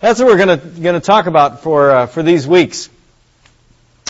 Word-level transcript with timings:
That's 0.00 0.20
what 0.20 0.28
we're 0.28 0.46
going 0.46 0.94
to 0.94 1.00
talk 1.00 1.26
about 1.26 1.64
for 1.64 1.90
uh, 1.90 2.06
for 2.06 2.22
these 2.22 2.46
weeks, 2.46 2.88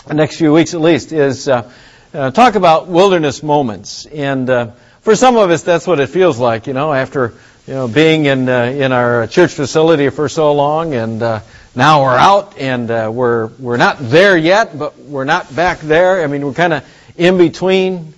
the 0.05 0.13
next 0.13 0.37
few 0.37 0.53
weeks 0.53 0.75
at 0.75 0.81
least, 0.81 1.11
is 1.11 1.47
uh, 1.47 1.71
uh, 2.13 2.29
talk 2.29 2.53
about 2.53 2.85
wilderness 2.85 3.41
moments. 3.41 4.05
And 4.05 4.47
uh, 4.51 4.71
for 5.01 5.15
some 5.15 5.35
of 5.35 5.49
us, 5.49 5.63
that's 5.63 5.87
what 5.87 5.99
it 5.99 6.09
feels 6.09 6.37
like, 6.37 6.67
you 6.67 6.73
know, 6.73 6.93
after 6.93 7.33
you 7.65 7.73
know 7.73 7.87
being 7.87 8.25
in 8.25 8.47
uh, 8.47 8.65
in 8.65 8.91
our 8.91 9.25
church 9.25 9.53
facility 9.53 10.09
for 10.09 10.29
so 10.29 10.53
long, 10.53 10.93
and 10.93 11.23
uh, 11.23 11.39
now 11.73 12.03
we're 12.03 12.15
out, 12.15 12.59
and 12.59 12.87
we're 12.87 13.47
we're 13.47 13.77
not 13.77 13.97
there 13.97 14.37
yet, 14.37 14.77
but 14.77 14.95
we're 14.99 15.25
not 15.25 15.55
back 15.55 15.79
there. 15.79 16.23
I 16.23 16.27
mean, 16.27 16.45
we're 16.45 16.53
kind 16.53 16.73
of 16.73 16.87
in 17.17 17.39
between. 17.39 18.13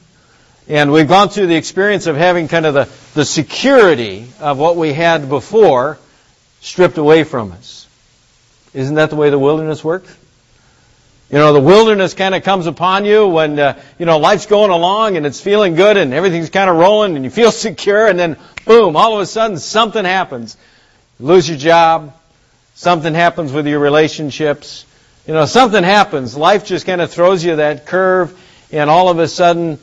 And 0.68 0.92
we've 0.92 1.08
gone 1.08 1.30
through 1.30 1.48
the 1.48 1.56
experience 1.56 2.08
of 2.08 2.16
having 2.16 2.48
kind 2.48 2.66
of 2.66 2.74
the, 2.74 2.90
the 3.14 3.26
security 3.26 4.28
of 4.40 4.58
what 4.58 4.78
we 4.78 4.94
had 4.94 5.28
before 5.28 5.98
stripped 6.62 6.98
away 6.98 7.24
from 7.24 7.52
us. 7.52 7.88
Isn't 8.74 8.96
that 8.96 9.10
the 9.10 9.16
way 9.18 9.30
the 9.30 9.40
wilderness 9.40 9.84
works? 9.84 10.16
You 11.30 11.38
know, 11.38 11.54
the 11.54 11.62
wilderness 11.62 12.14
kind 12.14 12.36
of 12.36 12.44
comes 12.44 12.68
upon 12.68 13.06
you 13.06 13.28
when, 13.28 13.58
uh, 13.58 13.82
you 13.98 14.06
know, 14.06 14.18
life's 14.18 14.46
going 14.46 14.70
along 14.70 15.16
and 15.16 15.26
it's 15.26 15.40
feeling 15.40 15.76
good 15.76 15.96
and 15.96 16.14
everything's 16.14 16.50
kind 16.50 16.70
of 16.70 16.76
rolling 16.76 17.16
and 17.16 17.24
you 17.24 17.32
feel 17.32 17.52
secure 17.54 18.08
and 18.08 18.20
then 18.20 18.38
boom, 18.66 18.96
all 18.96 19.16
of 19.16 19.22
a 19.22 19.26
sudden 19.26 19.58
something 19.58 20.04
happens. 20.06 20.58
You 21.20 21.28
lose 21.28 21.48
your 21.48 21.58
job. 21.58 22.14
Something 22.76 23.14
happens 23.14 23.52
with 23.52 23.68
your 23.68 23.80
relationships. 23.80 24.86
You 25.26 25.34
know, 25.34 25.46
something 25.46 25.84
happens. 25.84 26.36
Life 26.36 26.66
just 26.66 26.86
kind 26.86 27.00
of 27.00 27.12
throws 27.12 27.44
you 27.44 27.58
that 27.58 27.86
curve 27.86 28.38
and 28.72 28.90
all 28.90 29.10
of 29.10 29.20
a 29.20 29.28
sudden 29.28 29.80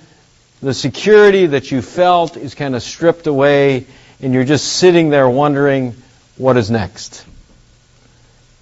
the 0.61 0.75
security 0.75 1.47
that 1.47 1.71
you 1.71 1.81
felt 1.81 2.37
is 2.37 2.55
kind 2.55 2.75
of 2.75 2.83
stripped 2.83 3.27
away 3.27 3.87
and 4.21 4.35
you're 4.35 4.45
just 4.45 4.67
sitting 4.67 5.11
there 5.11 5.29
wondering, 5.29 5.95
what 6.39 6.57
is 6.57 6.71
next? 6.71 7.25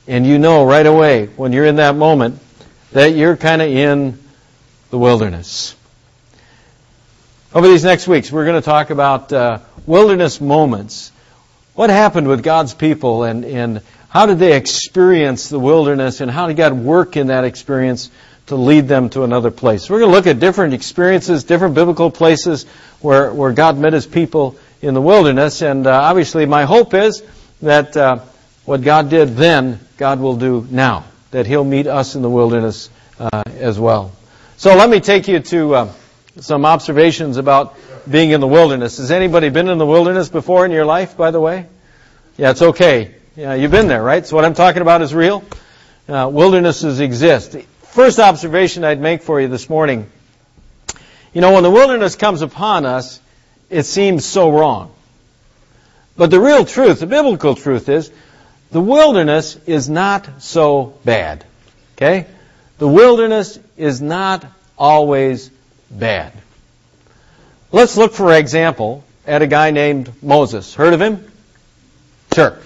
And 0.08 0.26
you 0.26 0.38
know 0.38 0.64
right 0.64 0.86
away 0.86 1.26
when 1.26 1.52
you're 1.52 1.66
in 1.66 1.76
that 1.76 1.94
moment 1.94 2.40
that 2.92 3.14
you're 3.14 3.36
kind 3.36 3.60
of 3.60 3.68
in 3.68 4.18
the 4.90 4.98
wilderness. 4.98 5.76
Over 7.54 7.68
these 7.68 7.84
next 7.84 8.08
weeks, 8.08 8.32
we're 8.32 8.44
going 8.44 8.60
to 8.60 8.64
talk 8.64 8.90
about 8.90 9.32
uh, 9.32 9.58
wilderness 9.86 10.40
moments. 10.40 11.12
What 11.74 11.90
happened 11.90 12.28
with 12.28 12.42
God's 12.42 12.72
people 12.72 13.24
and, 13.24 13.44
and 13.44 13.82
how 14.08 14.26
did 14.26 14.38
they 14.38 14.56
experience 14.56 15.48
the 15.48 15.58
wilderness 15.58 16.20
and 16.20 16.30
how 16.30 16.46
did 16.46 16.56
God 16.56 16.72
work 16.72 17.16
in 17.16 17.26
that 17.26 17.44
experience 17.44 18.10
to 18.46 18.56
lead 18.56 18.88
them 18.88 19.10
to 19.10 19.24
another 19.24 19.50
place? 19.50 19.90
We're 19.90 19.98
going 19.98 20.10
to 20.10 20.16
look 20.16 20.26
at 20.26 20.38
different 20.38 20.72
experiences, 20.72 21.44
different 21.44 21.74
biblical 21.74 22.10
places 22.10 22.64
where, 23.00 23.32
where 23.32 23.52
God 23.52 23.76
met 23.78 23.92
his 23.92 24.06
people 24.06 24.56
in 24.80 24.94
the 24.94 25.02
wilderness. 25.02 25.62
And 25.62 25.86
uh, 25.86 25.90
obviously, 25.90 26.46
my 26.46 26.64
hope 26.64 26.94
is 26.94 27.22
that 27.62 27.96
uh, 27.96 28.20
what 28.64 28.82
God 28.82 29.10
did 29.10 29.36
then, 29.36 29.80
God 29.96 30.20
will 30.20 30.36
do 30.36 30.66
now. 30.70 31.04
That 31.30 31.46
He'll 31.46 31.64
meet 31.64 31.86
us 31.86 32.14
in 32.14 32.22
the 32.22 32.30
wilderness 32.30 32.90
uh, 33.18 33.42
as 33.46 33.78
well. 33.78 34.12
So 34.56 34.74
let 34.74 34.88
me 34.88 35.00
take 35.00 35.28
you 35.28 35.40
to 35.40 35.74
uh, 35.74 35.92
some 36.40 36.64
observations 36.64 37.36
about 37.36 37.76
being 38.08 38.30
in 38.30 38.40
the 38.40 38.46
wilderness. 38.46 38.98
Has 38.98 39.10
anybody 39.10 39.48
been 39.48 39.68
in 39.68 39.78
the 39.78 39.86
wilderness 39.86 40.28
before 40.28 40.64
in 40.64 40.70
your 40.70 40.84
life, 40.84 41.16
by 41.16 41.30
the 41.30 41.40
way? 41.40 41.66
Yeah, 42.36 42.50
it's 42.50 42.62
okay. 42.62 43.14
Yeah, 43.36 43.54
you've 43.54 43.70
been 43.70 43.88
there, 43.88 44.02
right? 44.02 44.26
So 44.26 44.36
what 44.36 44.44
I'm 44.44 44.54
talking 44.54 44.82
about 44.82 45.02
is 45.02 45.14
real. 45.14 45.44
Uh, 46.08 46.30
wildernesses 46.32 47.00
exist. 47.00 47.56
First 47.82 48.18
observation 48.18 48.84
I'd 48.84 49.00
make 49.00 49.22
for 49.22 49.40
you 49.40 49.48
this 49.48 49.68
morning. 49.68 50.10
You 51.34 51.40
know, 51.40 51.52
when 51.52 51.62
the 51.62 51.70
wilderness 51.70 52.16
comes 52.16 52.42
upon 52.42 52.86
us, 52.86 53.20
it 53.68 53.82
seems 53.82 54.24
so 54.24 54.50
wrong. 54.50 54.94
But 56.16 56.30
the 56.30 56.40
real 56.40 56.64
truth, 56.64 57.00
the 57.00 57.06
biblical 57.06 57.54
truth 57.54 57.88
is, 57.88 58.10
the 58.70 58.80
wilderness 58.80 59.56
is 59.66 59.88
not 59.88 60.42
so 60.42 60.98
bad. 61.04 61.44
Okay? 61.96 62.26
The 62.78 62.88
wilderness 62.88 63.58
is 63.76 64.00
not 64.00 64.44
always 64.78 65.50
bad. 65.90 66.32
Let's 67.72 67.96
look, 67.96 68.12
for 68.14 68.32
example, 68.32 69.04
at 69.26 69.42
a 69.42 69.46
guy 69.46 69.70
named 69.70 70.10
Moses. 70.22 70.74
Heard 70.74 70.94
of 70.94 71.00
him? 71.00 71.30
Sure. 72.34 72.58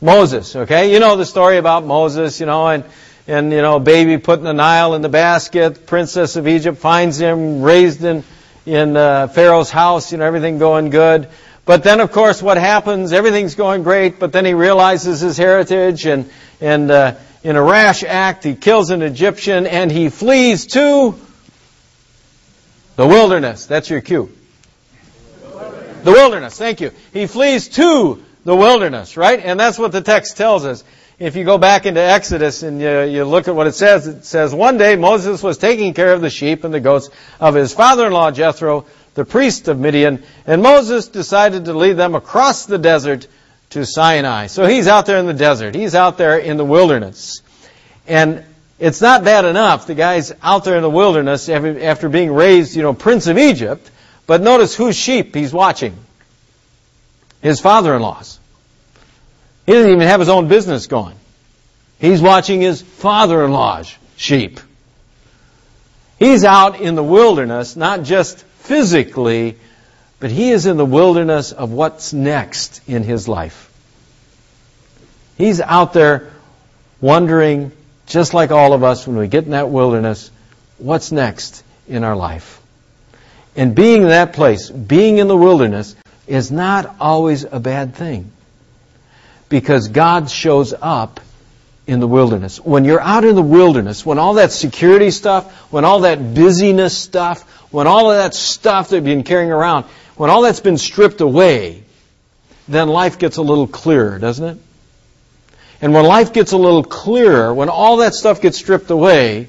Moses, 0.00 0.54
okay? 0.54 0.92
You 0.92 1.00
know 1.00 1.16
the 1.16 1.24
story 1.24 1.56
about 1.56 1.84
Moses, 1.84 2.38
you 2.38 2.46
know, 2.46 2.68
and, 2.68 2.84
and, 3.26 3.50
you 3.50 3.62
know, 3.62 3.78
baby 3.78 4.18
put 4.18 4.38
in 4.38 4.44
the 4.44 4.52
Nile 4.52 4.94
in 4.94 5.02
the 5.02 5.08
basket, 5.08 5.86
princess 5.86 6.36
of 6.36 6.46
Egypt 6.46 6.78
finds 6.78 7.18
him, 7.18 7.62
raised 7.62 8.04
in, 8.04 8.22
in 8.66 8.96
uh, 8.96 9.28
Pharaoh's 9.28 9.70
house, 9.70 10.12
you 10.12 10.18
know, 10.18 10.24
everything 10.24 10.58
going 10.58 10.90
good. 10.90 11.28
But 11.66 11.82
then, 11.82 12.00
of 12.00 12.12
course, 12.12 12.40
what 12.40 12.56
happens? 12.56 13.12
Everything's 13.12 13.56
going 13.56 13.82
great, 13.82 14.18
but 14.18 14.32
then 14.32 14.44
he 14.44 14.54
realizes 14.54 15.20
his 15.20 15.36
heritage, 15.36 16.06
and 16.06 16.30
and 16.60 16.90
uh, 16.90 17.16
in 17.42 17.56
a 17.56 17.62
rash 17.62 18.02
act, 18.02 18.44
he 18.44 18.54
kills 18.54 18.90
an 18.90 19.02
Egyptian, 19.02 19.66
and 19.66 19.90
he 19.90 20.08
flees 20.08 20.66
to 20.68 21.14
the 22.94 23.06
wilderness. 23.06 23.66
That's 23.66 23.90
your 23.90 24.00
cue. 24.00 24.32
The 25.42 26.12
wilderness. 26.12 26.56
Thank 26.56 26.80
you. 26.80 26.92
He 27.12 27.26
flees 27.26 27.68
to 27.70 28.22
the 28.44 28.54
wilderness, 28.54 29.16
right? 29.16 29.40
And 29.40 29.58
that's 29.58 29.78
what 29.78 29.92
the 29.92 30.00
text 30.00 30.36
tells 30.36 30.64
us. 30.64 30.84
If 31.18 31.34
you 31.34 31.44
go 31.44 31.58
back 31.58 31.86
into 31.86 32.00
Exodus 32.00 32.62
and 32.62 32.80
you, 32.80 33.02
you 33.02 33.24
look 33.24 33.48
at 33.48 33.54
what 33.56 33.66
it 33.66 33.74
says, 33.74 34.06
it 34.06 34.24
says, 34.24 34.54
One 34.54 34.76
day 34.76 34.96
Moses 34.96 35.42
was 35.42 35.58
taking 35.58 35.94
care 35.94 36.12
of 36.12 36.20
the 36.20 36.30
sheep 36.30 36.62
and 36.62 36.72
the 36.72 36.80
goats 36.80 37.10
of 37.40 37.54
his 37.54 37.72
father-in-law 37.72 38.32
Jethro, 38.32 38.84
the 39.16 39.24
priest 39.24 39.66
of 39.66 39.80
Midian, 39.80 40.22
and 40.46 40.62
Moses 40.62 41.08
decided 41.08 41.64
to 41.64 41.72
lead 41.72 41.94
them 41.94 42.14
across 42.14 42.66
the 42.66 42.78
desert 42.78 43.26
to 43.70 43.84
Sinai. 43.84 44.46
So 44.46 44.66
he's 44.66 44.86
out 44.86 45.06
there 45.06 45.16
in 45.16 45.26
the 45.26 45.34
desert. 45.34 45.74
He's 45.74 45.94
out 45.94 46.18
there 46.18 46.38
in 46.38 46.58
the 46.58 46.64
wilderness. 46.64 47.40
And 48.06 48.44
it's 48.78 49.00
not 49.00 49.24
bad 49.24 49.46
enough. 49.46 49.86
The 49.86 49.94
guy's 49.94 50.32
out 50.42 50.64
there 50.64 50.76
in 50.76 50.82
the 50.82 50.90
wilderness 50.90 51.48
after 51.48 52.10
being 52.10 52.30
raised, 52.30 52.76
you 52.76 52.82
know, 52.82 52.92
prince 52.92 53.26
of 53.26 53.38
Egypt. 53.38 53.90
But 54.26 54.42
notice 54.42 54.76
whose 54.76 54.96
sheep 54.96 55.34
he's 55.34 55.52
watching. 55.52 55.96
His 57.40 57.58
father-in-law's. 57.58 58.38
He 59.64 59.72
doesn't 59.72 59.90
even 59.90 60.06
have 60.06 60.20
his 60.20 60.28
own 60.28 60.48
business 60.48 60.88
going. 60.88 61.16
He's 61.98 62.20
watching 62.20 62.60
his 62.60 62.82
father-in-law's 62.82 63.96
sheep. 64.16 64.60
He's 66.18 66.44
out 66.44 66.80
in 66.80 66.96
the 66.96 67.02
wilderness, 67.02 67.76
not 67.76 68.02
just 68.02 68.44
physically, 68.66 69.56
but 70.20 70.30
he 70.30 70.50
is 70.50 70.66
in 70.66 70.76
the 70.76 70.84
wilderness 70.84 71.52
of 71.52 71.70
what's 71.72 72.12
next 72.12 72.86
in 72.88 73.02
his 73.02 73.28
life. 73.28 73.70
He's 75.38 75.60
out 75.60 75.92
there 75.92 76.32
wondering, 77.00 77.72
just 78.06 78.34
like 78.34 78.50
all 78.50 78.72
of 78.72 78.82
us 78.82 79.06
when 79.06 79.16
we 79.16 79.28
get 79.28 79.44
in 79.44 79.50
that 79.50 79.68
wilderness, 79.68 80.30
what's 80.78 81.12
next 81.12 81.62
in 81.86 82.04
our 82.04 82.16
life. 82.16 82.60
And 83.54 83.74
being 83.74 84.02
in 84.02 84.08
that 84.08 84.32
place, 84.32 84.70
being 84.70 85.18
in 85.18 85.28
the 85.28 85.36
wilderness, 85.36 85.96
is 86.26 86.50
not 86.50 86.96
always 87.00 87.44
a 87.44 87.60
bad 87.60 87.94
thing. 87.94 88.30
Because 89.48 89.88
God 89.88 90.30
shows 90.30 90.74
up 90.80 91.20
in 91.86 92.00
the 92.00 92.08
wilderness. 92.08 92.58
When 92.58 92.84
you're 92.84 93.00
out 93.00 93.24
in 93.24 93.34
the 93.34 93.42
wilderness, 93.42 94.04
when 94.04 94.18
all 94.18 94.34
that 94.34 94.52
security 94.52 95.10
stuff, 95.10 95.52
when 95.72 95.84
all 95.84 96.00
that 96.00 96.34
busyness 96.34 96.96
stuff, 96.96 97.42
when 97.72 97.86
all 97.86 98.10
of 98.10 98.16
that 98.16 98.34
stuff 98.34 98.88
that 98.88 98.96
you've 98.96 99.04
been 99.04 99.22
carrying 99.22 99.52
around, 99.52 99.84
when 100.16 100.30
all 100.30 100.42
that's 100.42 100.60
been 100.60 100.78
stripped 100.78 101.20
away, 101.20 101.84
then 102.68 102.88
life 102.88 103.18
gets 103.18 103.36
a 103.36 103.42
little 103.42 103.66
clearer, 103.66 104.18
doesn't 104.18 104.44
it? 104.44 104.58
And 105.80 105.92
when 105.92 106.04
life 106.04 106.32
gets 106.32 106.52
a 106.52 106.56
little 106.56 106.82
clearer, 106.82 107.52
when 107.52 107.68
all 107.68 107.98
that 107.98 108.14
stuff 108.14 108.40
gets 108.40 108.58
stripped 108.58 108.90
away, 108.90 109.48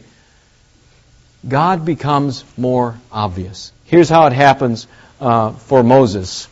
God 1.47 1.85
becomes 1.85 2.43
more 2.57 2.99
obvious. 3.11 3.71
Here's 3.85 4.09
how 4.09 4.27
it 4.27 4.33
happens 4.33 4.87
uh, 5.21 5.51
for 5.53 5.83
Moses. 5.83 6.47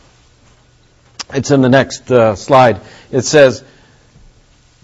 It's 1.34 1.52
in 1.52 1.62
the 1.62 1.70
next 1.70 2.10
uh, 2.10 2.36
slide. 2.36 2.80
It 3.12 3.22
says, 3.22 3.64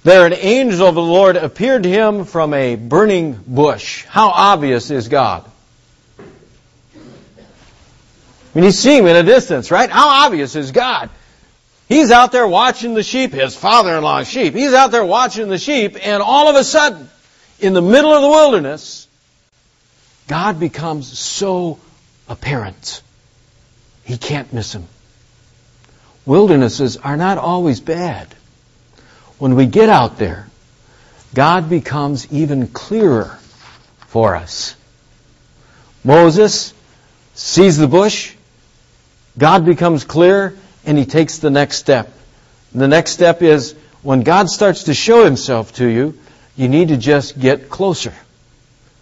There 0.04 0.26
an 0.26 0.34
angel 0.34 0.88
of 0.88 0.96
the 0.96 1.02
Lord 1.02 1.36
appeared 1.36 1.84
to 1.84 1.90
him 1.90 2.26
from 2.26 2.54
a 2.56 2.76
burning 2.76 3.40
bush. 3.46 4.04
How 4.06 4.30
obvious 4.30 4.90
is 4.90 5.08
God? 5.08 5.46
When 8.54 8.64
you 8.64 8.72
see 8.72 8.98
him 8.98 9.06
in 9.06 9.16
a 9.16 9.24
distance, 9.24 9.70
right? 9.70 9.90
How 9.90 10.26
obvious 10.26 10.56
is 10.56 10.72
God? 10.72 11.10
He's 11.88 12.10
out 12.10 12.32
there 12.32 12.48
watching 12.48 12.96
the 12.96 13.04
sheep, 13.04 13.32
his 13.32 13.56
father-in-law's 13.56 14.28
sheep. 14.28 14.54
He's 14.54 14.74
out 14.74 14.92
there 14.92 15.06
watching 15.06 15.50
the 15.50 15.58
sheep, 15.58 15.96
and 16.02 16.24
all 16.24 16.50
of 16.50 16.56
a 16.56 16.64
sudden, 16.64 17.10
in 17.60 17.74
the 17.74 17.82
middle 17.82 18.12
of 18.12 18.22
the 18.22 18.30
wilderness, 18.30 19.08
God 20.28 20.60
becomes 20.60 21.20
so 21.20 21.80
apparent. 22.28 23.02
He 24.04 24.18
can't 24.18 24.52
miss 24.52 24.74
him. 24.74 24.88
Wildernesses 26.26 26.98
are 26.98 27.18
not 27.18 27.38
always 27.38 27.80
bad. 27.80 28.34
When 29.42 29.56
we 29.56 29.66
get 29.66 29.90
out 29.90 30.20
there, 30.20 30.46
God 31.34 31.68
becomes 31.68 32.32
even 32.32 32.68
clearer 32.68 33.40
for 34.06 34.36
us. 34.36 34.76
Moses 36.04 36.76
sees 37.34 37.76
the 37.76 37.88
bush, 37.88 38.36
God 39.36 39.66
becomes 39.66 40.04
clear 40.04 40.56
and 40.86 40.96
he 40.96 41.08
takes 41.08 41.40
the 41.40 41.50
next 41.50 41.78
step. 41.78 42.14
The 42.76 42.88
next 42.88 43.14
step 43.14 43.42
is 43.42 43.74
when 44.04 44.22
God 44.22 44.48
starts 44.48 44.84
to 44.84 44.94
show 44.94 45.26
himself 45.26 45.74
to 45.78 45.88
you, 45.88 46.20
you 46.56 46.68
need 46.68 46.90
to 46.90 46.98
just 46.98 47.40
get 47.40 47.68
closer. 47.68 48.14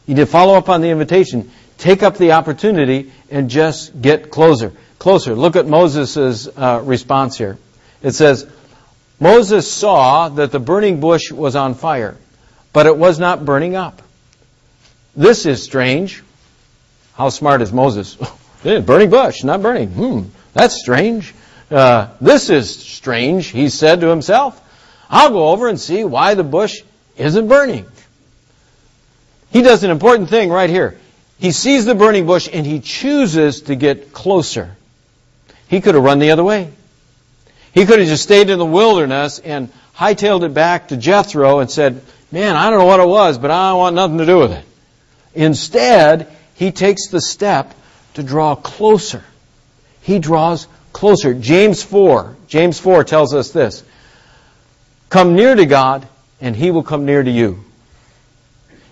You 0.06 0.16
need 0.16 0.22
to 0.22 0.26
follow 0.26 0.54
up 0.54 0.70
on 0.70 0.80
the 0.80 0.88
invitation. 0.88 1.52
Take 1.78 2.02
up 2.02 2.18
the 2.18 2.32
opportunity 2.32 3.12
and 3.30 3.50
just 3.50 4.02
get 4.02 4.32
closer. 4.32 4.72
Closer. 5.00 5.36
Look 5.36 5.58
at 5.58 5.68
Moses' 5.68 6.48
uh, 6.48 6.82
response 6.86 7.38
here. 7.38 7.58
It 8.02 8.12
says, 8.12 8.50
Moses 9.20 9.72
saw 9.72 10.30
that 10.30 10.52
the 10.52 10.60
burning 10.60 11.00
bush 11.00 11.32
was 11.32 11.56
on 11.56 11.74
fire, 11.74 12.16
but 12.72 12.86
it 12.86 12.98
was 12.98 13.20
not 13.20 13.44
burning 13.44 13.76
up. 13.76 14.02
This 15.16 15.46
is 15.46 15.62
strange. 15.62 16.24
How 17.16 17.30
smart 17.30 17.62
is 17.62 17.74
Moses? 17.74 18.18
burning 18.64 19.10
bush, 19.10 19.44
not 19.44 19.62
burning. 19.62 19.90
Hmm, 19.90 20.22
that's 20.54 20.80
strange. 20.80 21.34
Uh, 21.70 22.08
this 22.22 22.50
is 22.50 22.74
strange, 22.74 23.48
he 23.48 23.70
said 23.70 24.02
to 24.02 24.08
himself. 24.08 24.60
I'll 25.10 25.32
go 25.32 25.50
over 25.50 25.68
and 25.68 25.80
see 25.80 26.04
why 26.04 26.36
the 26.36 26.44
bush 26.44 26.82
isn't 27.18 27.48
burning. 27.48 27.86
He 29.52 29.62
does 29.62 29.84
an 29.84 29.92
important 29.92 30.30
thing 30.30 30.50
right 30.50 30.70
here. 30.70 30.98
He 31.40 31.52
sees 31.52 31.86
the 31.86 31.96
burning 31.96 32.26
bush 32.26 32.48
and 32.52 32.66
he 32.66 32.80
chooses 32.80 33.62
to 33.64 33.76
get 33.76 34.14
closer. 34.14 34.76
He 35.68 35.82
could 35.82 35.96
have 35.96 36.04
run 36.04 36.20
the 36.20 36.32
other 36.32 36.44
way. 36.44 36.72
He 37.80 37.86
could 37.86 38.00
have 38.00 38.10
just 38.10 38.24
stayed 38.24 38.50
in 38.50 38.60
the 38.60 38.66
wilderness 38.66 39.40
and 39.40 39.70
hightailed 39.96 40.44
it 40.44 40.54
back 40.54 40.90
to 40.90 40.98
Jethro 40.98 41.60
and 41.60 41.72
said, 41.72 42.02
Man, 42.30 42.58
I 42.58 42.70
don't 42.70 42.80
know 42.80 42.86
what 42.86 43.00
it 43.00 43.08
was, 43.08 43.38
but 43.38 43.52
I 43.52 43.70
don't 43.70 43.78
want 43.78 43.96
nothing 43.96 44.18
to 44.18 44.26
do 44.26 44.38
with 44.38 44.52
it. 44.52 44.66
Instead, 45.34 46.28
he 46.56 46.74
takes 46.74 47.08
the 47.08 47.22
step 47.22 47.74
to 48.16 48.24
draw 48.24 48.56
closer. 48.56 49.24
He 50.02 50.20
draws 50.20 50.68
closer. 50.92 51.34
James 51.34 51.82
4, 51.82 52.36
James 52.50 52.78
4 52.78 53.06
tells 53.06 53.34
us 53.34 53.52
this. 53.52 53.82
Come 55.08 55.36
near 55.36 55.56
to 55.56 55.66
God, 55.66 56.06
and 56.42 56.58
He 56.58 56.72
will 56.72 56.84
come 56.84 57.06
near 57.06 57.24
to 57.24 57.32
you. 57.32 57.64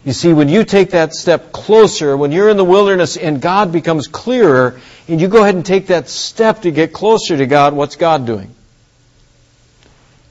You 0.05 0.13
see, 0.13 0.31
when 0.31 0.47
you 0.47 0.63
take 0.63 0.91
that 0.91 1.13
step 1.13 1.51
closer, 1.51 2.15
when 2.15 2.31
you're 2.31 2.47
in 2.47 2.55
the 2.55 2.63
wilderness 2.63 3.17
and 3.17 3.41
God 3.41 3.73
becomes 3.73 4.07
clearer, 4.07 4.79
and 5.09 5.19
you 5.19 5.27
go 5.27 5.43
ahead 5.43 5.55
and 5.55 5.65
take 5.65 5.87
that 5.87 6.07
step 6.07 6.61
to 6.61 6.71
get 6.71 6.93
closer 6.93 7.35
to 7.35 7.45
God, 7.45 7.73
what's 7.73 7.97
God 7.97 8.25
doing? 8.25 8.53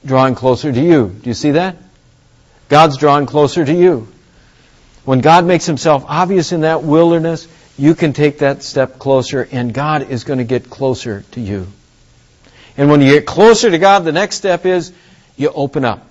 Drawing 0.05 0.35
closer 0.35 0.71
to 0.71 0.81
you. 0.81 1.09
Do 1.09 1.29
you 1.29 1.33
see 1.33 1.51
that? 1.51 1.77
God's 2.69 2.97
drawing 2.97 3.25
closer 3.25 3.63
to 3.63 3.73
you. 3.73 4.07
When 5.05 5.21
God 5.21 5.45
makes 5.45 5.65
himself 5.65 6.03
obvious 6.07 6.51
in 6.51 6.61
that 6.61 6.83
wilderness, 6.83 7.47
you 7.77 7.95
can 7.95 8.13
take 8.13 8.39
that 8.39 8.63
step 8.63 8.99
closer 8.99 9.47
and 9.51 9.73
God 9.73 10.09
is 10.09 10.23
going 10.23 10.39
to 10.39 10.45
get 10.45 10.69
closer 10.69 11.23
to 11.31 11.39
you. 11.39 11.67
And 12.75 12.89
when 12.89 13.01
you 13.01 13.13
get 13.13 13.25
closer 13.25 13.69
to 13.69 13.77
God, 13.77 14.03
the 14.03 14.11
next 14.11 14.35
step 14.35 14.65
is 14.65 14.91
you 15.35 15.49
open 15.49 15.85
up. 15.85 16.05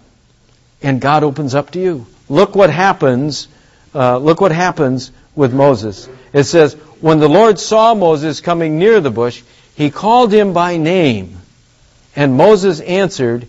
And 0.82 1.00
God 1.00 1.24
opens 1.24 1.54
up 1.54 1.72
to 1.72 1.80
you. 1.80 2.06
Look 2.28 2.56
what 2.56 2.70
happens, 2.70 3.48
uh, 3.94 4.18
look 4.18 4.40
what 4.40 4.52
happens 4.52 5.12
with 5.34 5.52
Moses. 5.52 6.08
It 6.32 6.44
says, 6.44 6.74
when 7.00 7.20
the 7.20 7.28
Lord 7.28 7.58
saw 7.58 7.94
Moses 7.94 8.40
coming 8.40 8.78
near 8.78 9.00
the 9.00 9.10
bush, 9.10 9.42
he 9.74 9.90
called 9.90 10.32
him 10.32 10.52
by 10.52 10.76
name. 10.76 11.36
And 12.14 12.34
Moses 12.34 12.80
answered, 12.80 13.46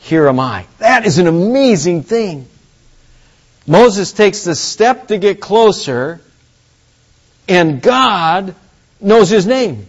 Here 0.00 0.26
am 0.28 0.40
I. 0.40 0.66
That 0.78 1.06
is 1.06 1.18
an 1.18 1.26
amazing 1.26 2.02
thing. 2.02 2.48
Moses 3.66 4.12
takes 4.12 4.44
the 4.44 4.54
step 4.54 5.08
to 5.08 5.18
get 5.18 5.40
closer, 5.40 6.20
and 7.48 7.80
God 7.80 8.54
knows 9.00 9.28
his 9.28 9.46
name. 9.46 9.86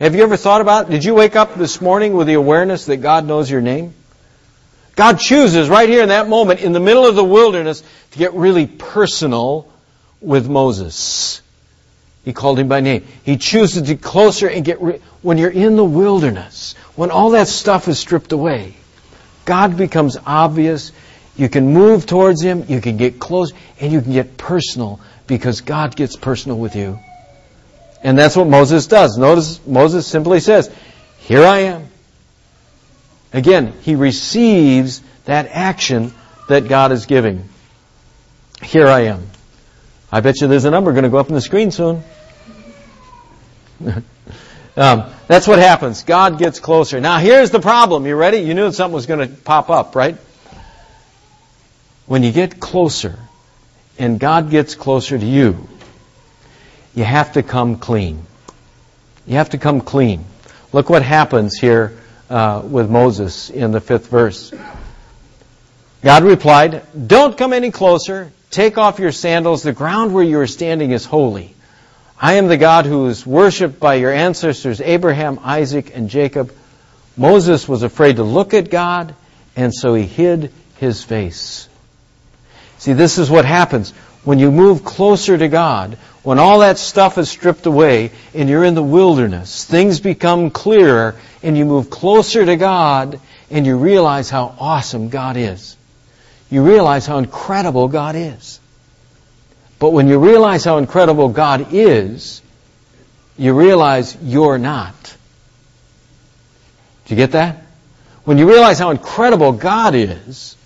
Have 0.00 0.14
you 0.14 0.22
ever 0.22 0.36
thought 0.36 0.60
about 0.60 0.88
it? 0.88 0.92
Did 0.92 1.04
you 1.04 1.14
wake 1.14 1.36
up 1.36 1.56
this 1.56 1.80
morning 1.80 2.14
with 2.14 2.28
the 2.28 2.34
awareness 2.34 2.86
that 2.86 2.98
God 2.98 3.26
knows 3.26 3.50
your 3.50 3.60
name? 3.60 3.94
God 4.94 5.18
chooses 5.18 5.68
right 5.68 5.88
here 5.88 6.02
in 6.02 6.08
that 6.08 6.28
moment, 6.28 6.60
in 6.60 6.72
the 6.72 6.80
middle 6.80 7.04
of 7.04 7.16
the 7.16 7.24
wilderness, 7.24 7.82
to 8.12 8.18
get 8.18 8.32
really 8.34 8.66
personal 8.66 9.70
with 10.20 10.48
Moses. 10.48 11.42
He 12.24 12.32
called 12.32 12.58
him 12.58 12.68
by 12.68 12.80
name. 12.80 13.06
He 13.24 13.36
chooses 13.36 13.82
to 13.82 13.94
get 13.94 14.02
closer 14.02 14.48
and 14.48 14.64
get, 14.64 14.80
re- 14.80 15.00
when 15.22 15.38
you're 15.38 15.50
in 15.50 15.76
the 15.76 15.84
wilderness, 15.84 16.74
when 16.94 17.10
all 17.10 17.30
that 17.30 17.48
stuff 17.48 17.88
is 17.88 17.98
stripped 17.98 18.32
away, 18.32 18.74
God 19.48 19.78
becomes 19.78 20.18
obvious 20.26 20.92
you 21.34 21.48
can 21.48 21.72
move 21.72 22.04
towards 22.04 22.42
Him, 22.42 22.66
you 22.68 22.82
can 22.82 22.98
get 22.98 23.18
close, 23.18 23.52
and 23.80 23.90
you 23.90 24.02
can 24.02 24.12
get 24.12 24.36
personal 24.36 25.00
because 25.26 25.62
God 25.62 25.96
gets 25.96 26.16
personal 26.16 26.58
with 26.58 26.76
you. 26.76 26.98
And 28.02 28.18
that's 28.18 28.36
what 28.36 28.46
Moses 28.46 28.86
does. 28.88 29.16
Notice 29.16 29.66
Moses 29.66 30.06
simply 30.06 30.40
says, 30.40 30.70
Here 31.20 31.44
I 31.44 31.60
am. 31.60 31.86
Again, 33.32 33.72
he 33.80 33.94
receives 33.94 35.00
that 35.24 35.46
action 35.50 36.12
that 36.50 36.68
God 36.68 36.92
is 36.92 37.06
giving. 37.06 37.48
Here 38.62 38.86
I 38.86 39.00
am. 39.06 39.26
I 40.12 40.20
bet 40.20 40.42
you 40.42 40.48
there's 40.48 40.66
a 40.66 40.70
number 40.70 40.92
going 40.92 41.04
to 41.04 41.10
go 41.10 41.16
up 41.16 41.28
on 41.28 41.34
the 41.34 41.40
screen 41.40 41.70
soon. 41.70 42.02
um, 44.78 45.12
that's 45.26 45.46
what 45.46 45.58
happens. 45.58 46.04
God 46.04 46.38
gets 46.38 46.60
closer. 46.60 47.00
Now, 47.00 47.18
here's 47.18 47.50
the 47.50 47.60
problem. 47.60 48.06
You 48.06 48.16
ready? 48.16 48.38
You 48.38 48.54
knew 48.54 48.72
something 48.72 48.94
was 48.94 49.06
going 49.06 49.28
to 49.28 49.34
pop 49.34 49.70
up, 49.70 49.94
right? 49.94 50.16
when 52.08 52.22
you 52.22 52.32
get 52.32 52.58
closer 52.58 53.18
and 53.98 54.18
God 54.18 54.50
gets 54.50 54.74
closer 54.74 55.18
to 55.18 55.26
you, 55.26 55.68
you 56.94 57.04
have 57.04 57.34
to 57.34 57.42
come 57.42 57.76
clean. 57.76 58.24
You 59.26 59.36
have 59.36 59.50
to 59.50 59.58
come 59.58 59.82
clean. 59.82 60.24
Look 60.72 60.88
what 60.88 61.02
happens 61.02 61.58
here 61.58 61.98
uh, 62.30 62.62
with 62.64 62.90
Moses 62.90 63.50
in 63.50 63.72
the 63.72 63.80
fifth 63.80 64.08
verse. 64.08 64.52
God 66.02 66.24
replied, 66.24 66.82
Don't 67.06 67.36
come 67.36 67.52
any 67.52 67.70
closer. 67.70 68.32
Take 68.50 68.78
off 68.78 68.98
your 68.98 69.12
sandals. 69.12 69.62
The 69.62 69.74
ground 69.74 70.14
where 70.14 70.24
you 70.24 70.40
are 70.40 70.46
standing 70.46 70.92
is 70.92 71.04
holy. 71.04 71.54
I 72.20 72.34
am 72.34 72.48
the 72.48 72.56
God 72.56 72.84
who 72.84 73.06
is 73.06 73.26
worshipped 73.26 73.78
by 73.78 73.94
your 73.94 74.12
ancestors, 74.12 74.80
Abraham, 74.80 75.38
Isaac, 75.44 75.92
and 75.94 76.10
Jacob. 76.10 76.52
Moses 77.16 77.68
was 77.68 77.82
afraid 77.82 78.16
to 78.16 78.24
look 78.24 78.54
at 78.54 78.70
God, 78.70 79.14
and 79.54 79.72
so 79.72 79.94
he 79.94 80.04
hid 80.04 80.52
his 80.78 81.04
face. 81.04 81.68
See, 82.78 82.92
this 82.92 83.18
is 83.18 83.30
what 83.30 83.44
happens 83.44 83.92
when 84.24 84.38
you 84.38 84.50
move 84.50 84.84
closer 84.84 85.38
to 85.38 85.48
God, 85.48 85.96
when 86.22 86.38
all 86.38 86.58
that 86.58 86.78
stuff 86.78 87.18
is 87.18 87.30
stripped 87.30 87.66
away 87.66 88.10
and 88.34 88.48
you're 88.48 88.64
in 88.64 88.74
the 88.74 88.82
wilderness, 88.82 89.64
things 89.64 90.00
become 90.00 90.50
clearer 90.50 91.14
and 91.42 91.56
you 91.56 91.64
move 91.64 91.88
closer 91.88 92.44
to 92.44 92.56
God 92.56 93.20
and 93.50 93.64
you 93.64 93.78
realize 93.78 94.28
how 94.28 94.54
awesome 94.58 95.08
God 95.08 95.36
is. 95.36 95.76
You 96.50 96.62
realize 96.62 97.06
how 97.06 97.18
incredible 97.18 97.88
God 97.88 98.16
is. 98.16 98.60
But 99.78 99.90
when 99.90 100.08
you 100.08 100.18
realize 100.18 100.64
how 100.64 100.78
incredible 100.78 101.28
God 101.28 101.68
is, 101.72 102.42
you 103.36 103.54
realize 103.54 104.16
you're 104.22 104.58
not. 104.58 105.16
Do 107.06 107.14
you 107.14 107.16
get 107.16 107.32
that? 107.32 107.62
When 108.24 108.38
you 108.38 108.48
realize 108.48 108.78
how 108.78 108.90
incredible 108.90 109.52
God 109.52 109.94
is, 109.94 110.56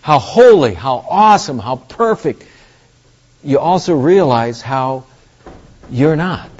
how 0.00 0.18
holy, 0.18 0.72
how 0.72 1.04
awesome, 1.10 1.58
how 1.58 1.76
perfect, 1.76 2.44
you 3.42 3.58
also 3.58 3.94
realize 3.94 4.62
how 4.62 5.04
you're 5.90 6.16
not. 6.16 6.50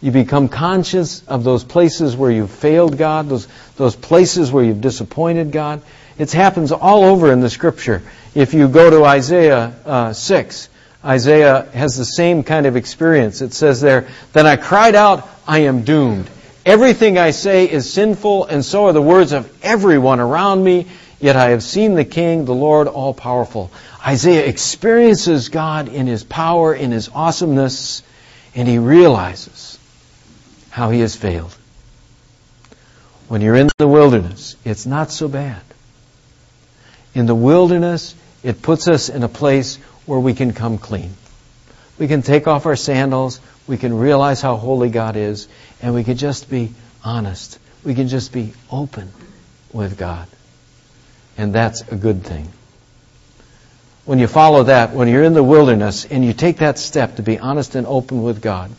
You 0.00 0.10
become 0.10 0.48
conscious 0.48 1.22
of 1.28 1.44
those 1.44 1.62
places 1.62 2.16
where 2.16 2.30
you've 2.30 2.50
failed 2.50 2.98
God, 2.98 3.28
those, 3.28 3.46
those 3.76 3.94
places 3.94 4.50
where 4.50 4.64
you've 4.64 4.80
disappointed 4.80 5.52
God. 5.52 5.82
It 6.22 6.30
happens 6.30 6.70
all 6.70 7.02
over 7.02 7.32
in 7.32 7.40
the 7.40 7.50
Scripture. 7.50 8.00
If 8.32 8.54
you 8.54 8.68
go 8.68 8.88
to 8.90 9.04
Isaiah 9.04 9.74
uh, 9.84 10.12
6, 10.12 10.68
Isaiah 11.04 11.68
has 11.74 11.96
the 11.96 12.04
same 12.04 12.44
kind 12.44 12.66
of 12.66 12.76
experience. 12.76 13.40
It 13.42 13.52
says 13.52 13.80
there, 13.80 14.06
Then 14.32 14.46
I 14.46 14.54
cried 14.54 14.94
out, 14.94 15.28
I 15.48 15.62
am 15.62 15.82
doomed. 15.82 16.30
Everything 16.64 17.18
I 17.18 17.32
say 17.32 17.68
is 17.68 17.92
sinful, 17.92 18.44
and 18.44 18.64
so 18.64 18.86
are 18.86 18.92
the 18.92 19.02
words 19.02 19.32
of 19.32 19.52
everyone 19.64 20.20
around 20.20 20.62
me. 20.62 20.86
Yet 21.18 21.34
I 21.34 21.48
have 21.48 21.64
seen 21.64 21.96
the 21.96 22.04
King, 22.04 22.44
the 22.44 22.54
Lord 22.54 22.86
all 22.86 23.14
powerful. 23.14 23.72
Isaiah 24.06 24.46
experiences 24.46 25.48
God 25.48 25.88
in 25.88 26.06
his 26.06 26.22
power, 26.22 26.72
in 26.72 26.92
his 26.92 27.08
awesomeness, 27.12 28.04
and 28.54 28.68
he 28.68 28.78
realizes 28.78 29.76
how 30.70 30.90
he 30.90 31.00
has 31.00 31.16
failed. 31.16 31.56
When 33.26 33.40
you're 33.40 33.56
in 33.56 33.70
the 33.76 33.88
wilderness, 33.88 34.54
it's 34.64 34.86
not 34.86 35.10
so 35.10 35.26
bad. 35.26 35.62
In 37.14 37.26
the 37.26 37.34
wilderness, 37.34 38.14
it 38.42 38.62
puts 38.62 38.88
us 38.88 39.08
in 39.08 39.22
a 39.22 39.28
place 39.28 39.76
where 40.06 40.18
we 40.18 40.34
can 40.34 40.52
come 40.52 40.78
clean. 40.78 41.14
We 41.98 42.08
can 42.08 42.22
take 42.22 42.46
off 42.46 42.66
our 42.66 42.76
sandals, 42.76 43.40
we 43.66 43.76
can 43.76 43.96
realize 43.96 44.40
how 44.40 44.56
holy 44.56 44.88
God 44.88 45.16
is, 45.16 45.46
and 45.80 45.94
we 45.94 46.04
can 46.04 46.16
just 46.16 46.50
be 46.50 46.72
honest. 47.04 47.58
We 47.84 47.94
can 47.94 48.08
just 48.08 48.32
be 48.32 48.54
open 48.70 49.10
with 49.72 49.98
God. 49.98 50.26
And 51.36 51.52
that's 51.52 51.82
a 51.82 51.96
good 51.96 52.24
thing. 52.24 52.48
When 54.04 54.18
you 54.18 54.26
follow 54.26 54.64
that, 54.64 54.92
when 54.92 55.08
you're 55.08 55.22
in 55.22 55.34
the 55.34 55.44
wilderness 55.44 56.04
and 56.04 56.24
you 56.24 56.32
take 56.32 56.58
that 56.58 56.78
step 56.78 57.16
to 57.16 57.22
be 57.22 57.38
honest 57.38 57.74
and 57.74 57.86
open 57.86 58.22
with 58.22 58.42
God, 58.42 58.70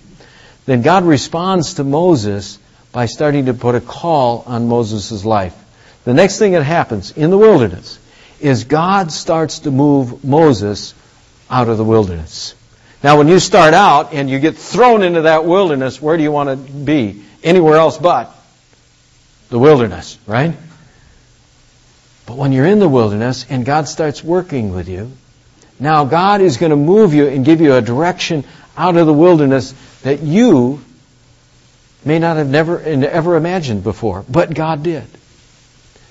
then 0.65 0.81
God 0.81 1.05
responds 1.05 1.75
to 1.75 1.83
Moses 1.83 2.59
by 2.91 3.05
starting 3.05 3.45
to 3.45 3.53
put 3.53 3.75
a 3.75 3.81
call 3.81 4.43
on 4.45 4.67
Moses' 4.67 5.23
life. 5.23 5.55
the 6.03 6.13
next 6.13 6.39
thing 6.39 6.51
that 6.51 6.63
happens 6.63 7.11
in 7.11 7.29
the 7.29 7.37
wilderness 7.37 7.99
is 8.43 8.65
God 8.65 9.11
starts 9.11 9.59
to 9.59 9.71
move 9.71 10.23
Moses 10.23 10.93
out 11.49 11.69
of 11.69 11.77
the 11.77 11.83
wilderness. 11.83 12.55
Now, 13.01 13.17
when 13.17 13.27
you 13.27 13.39
start 13.39 13.73
out 13.73 14.13
and 14.13 14.29
you 14.29 14.39
get 14.39 14.57
thrown 14.57 15.03
into 15.03 15.23
that 15.23 15.45
wilderness, 15.45 16.01
where 16.01 16.17
do 16.17 16.23
you 16.23 16.31
want 16.31 16.49
to 16.49 16.73
be? 16.73 17.23
Anywhere 17.43 17.75
else 17.75 17.97
but 17.97 18.33
the 19.49 19.59
wilderness, 19.59 20.17
right? 20.25 20.55
But 22.25 22.37
when 22.37 22.51
you're 22.53 22.65
in 22.65 22.79
the 22.79 22.89
wilderness 22.89 23.45
and 23.49 23.65
God 23.65 23.87
starts 23.87 24.23
working 24.23 24.73
with 24.73 24.87
you, 24.87 25.11
now 25.79 26.05
God 26.05 26.41
is 26.41 26.57
going 26.57 26.69
to 26.71 26.75
move 26.75 27.13
you 27.13 27.27
and 27.27 27.45
give 27.45 27.61
you 27.61 27.75
a 27.75 27.81
direction 27.81 28.45
out 28.77 28.97
of 28.97 29.05
the 29.05 29.13
wilderness 29.13 29.73
that 30.01 30.21
you 30.21 30.81
may 32.05 32.19
not 32.19 32.37
have 32.37 32.49
never 32.49 32.79
ever 32.79 33.35
imagined 33.35 33.83
before, 33.83 34.25
but 34.29 34.53
God 34.53 34.83
did. 34.83 35.05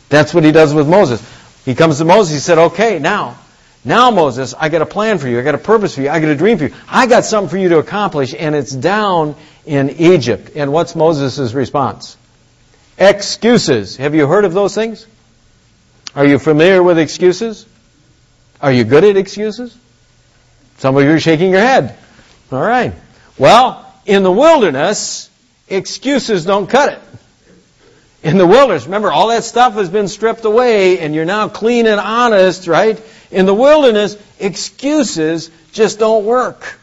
That's 0.08 0.34
what 0.34 0.44
he 0.44 0.52
does 0.52 0.74
with 0.74 0.88
Moses. 0.88 1.20
He 1.64 1.74
comes 1.74 1.98
to 1.98 2.04
Moses, 2.04 2.34
he 2.34 2.40
said, 2.40 2.58
"Okay, 2.58 2.98
now 2.98 3.36
now, 3.84 4.12
Moses, 4.12 4.54
I 4.56 4.68
got 4.68 4.82
a 4.82 4.86
plan 4.86 5.18
for 5.18 5.28
you. 5.28 5.40
I 5.40 5.42
got 5.42 5.56
a 5.56 5.58
purpose 5.58 5.96
for 5.96 6.02
you. 6.02 6.10
I 6.10 6.20
got 6.20 6.28
a 6.28 6.36
dream 6.36 6.58
for 6.58 6.64
you. 6.64 6.74
I 6.88 7.06
got 7.06 7.24
something 7.24 7.50
for 7.50 7.58
you 7.58 7.70
to 7.70 7.78
accomplish, 7.78 8.32
and 8.32 8.54
it's 8.54 8.70
down 8.70 9.34
in 9.66 9.90
Egypt. 9.90 10.52
And 10.54 10.72
what's 10.72 10.94
Moses' 10.94 11.52
response? 11.52 12.16
Excuses. 12.96 13.96
Have 13.96 14.14
you 14.14 14.28
heard 14.28 14.44
of 14.44 14.52
those 14.52 14.74
things? 14.74 15.06
Are 16.14 16.24
you 16.24 16.38
familiar 16.38 16.80
with 16.80 16.98
excuses? 16.98 17.66
Are 18.60 18.70
you 18.70 18.84
good 18.84 19.02
at 19.02 19.16
excuses? 19.16 19.76
Some 20.78 20.96
of 20.96 21.02
you 21.02 21.10
are 21.10 21.20
shaking 21.20 21.50
your 21.50 21.60
head. 21.60 21.96
All 22.52 22.60
right. 22.60 22.92
Well, 23.36 23.84
in 24.06 24.22
the 24.22 24.30
wilderness, 24.30 25.28
excuses 25.66 26.44
don't 26.44 26.68
cut 26.68 26.92
it. 26.92 27.02
In 28.22 28.38
the 28.38 28.46
wilderness, 28.46 28.84
remember, 28.84 29.10
all 29.10 29.28
that 29.28 29.42
stuff 29.42 29.74
has 29.74 29.90
been 29.90 30.06
stripped 30.06 30.44
away, 30.44 31.00
and 31.00 31.14
you're 31.14 31.24
now 31.24 31.48
clean 31.48 31.86
and 31.86 31.98
honest, 31.98 32.68
right? 32.68 33.02
In 33.32 33.46
the 33.46 33.54
wilderness, 33.54 34.16
excuses 34.38 35.50
just 35.72 35.98
don't 35.98 36.24
work. 36.24 36.78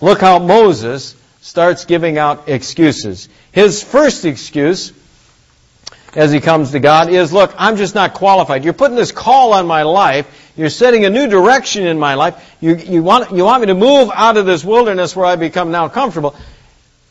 Look 0.00 0.20
how 0.20 0.38
Moses 0.38 1.16
starts 1.40 1.86
giving 1.86 2.18
out 2.18 2.48
excuses. 2.48 3.30
His 3.52 3.82
first 3.82 4.26
excuse, 4.26 4.92
as 6.14 6.30
he 6.30 6.40
comes 6.40 6.72
to 6.72 6.80
God, 6.80 7.08
is, 7.08 7.32
look, 7.32 7.54
I'm 7.56 7.76
just 7.76 7.94
not 7.94 8.12
qualified. 8.12 8.64
You're 8.64 8.74
putting 8.74 8.96
this 8.96 9.12
call 9.12 9.54
on 9.54 9.66
my 9.66 9.84
life. 9.84 10.52
You're 10.56 10.68
setting 10.68 11.06
a 11.06 11.10
new 11.10 11.26
direction 11.26 11.86
in 11.86 11.98
my 11.98 12.14
life. 12.14 12.56
You, 12.60 12.76
you, 12.76 13.02
want, 13.02 13.30
you 13.34 13.44
want 13.44 13.62
me 13.62 13.68
to 13.68 13.74
move 13.74 14.10
out 14.12 14.36
of 14.36 14.44
this 14.44 14.62
wilderness 14.62 15.16
where 15.16 15.24
I 15.24 15.36
become 15.36 15.70
now 15.70 15.88
comfortable. 15.88 16.36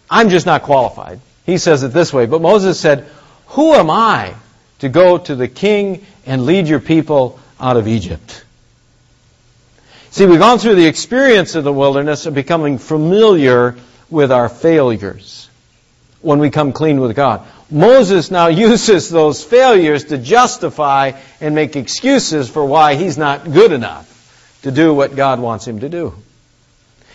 I'm 0.07 0.29
just 0.29 0.45
not 0.45 0.61
qualified. 0.61 1.19
He 1.45 1.57
says 1.57 1.83
it 1.83 1.93
this 1.93 2.11
way. 2.11 2.25
But 2.25 2.41
Moses 2.41 2.79
said, 2.79 3.07
Who 3.47 3.73
am 3.73 3.89
I 3.89 4.35
to 4.79 4.89
go 4.89 5.17
to 5.17 5.35
the 5.35 5.47
king 5.47 6.05
and 6.25 6.45
lead 6.45 6.67
your 6.67 6.79
people 6.79 7.39
out 7.59 7.77
of 7.77 7.87
Egypt. 7.87 8.43
See, 10.11 10.25
we've 10.25 10.39
gone 10.39 10.59
through 10.59 10.75
the 10.75 10.87
experience 10.87 11.55
of 11.55 11.63
the 11.63 11.73
wilderness 11.73 12.25
of 12.25 12.33
becoming 12.33 12.77
familiar 12.77 13.75
with 14.09 14.31
our 14.31 14.49
failures 14.49 15.49
when 16.21 16.39
we 16.39 16.49
come 16.49 16.71
clean 16.73 17.01
with 17.01 17.15
God. 17.15 17.45
Moses 17.69 18.31
now 18.31 18.47
uses 18.67 19.09
those 19.09 19.43
failures 19.43 20.05
to 20.05 20.17
justify 20.17 21.13
and 21.41 21.55
make 21.55 21.75
excuses 21.75 22.49
for 22.49 22.65
why 22.65 22.95
he's 22.95 23.17
not 23.17 23.51
good 23.51 23.71
enough 23.71 24.11
to 24.63 24.71
do 24.71 24.93
what 24.93 25.15
God 25.15 25.39
wants 25.39 25.67
him 25.67 25.81
to 25.81 25.89
do. 25.89 26.13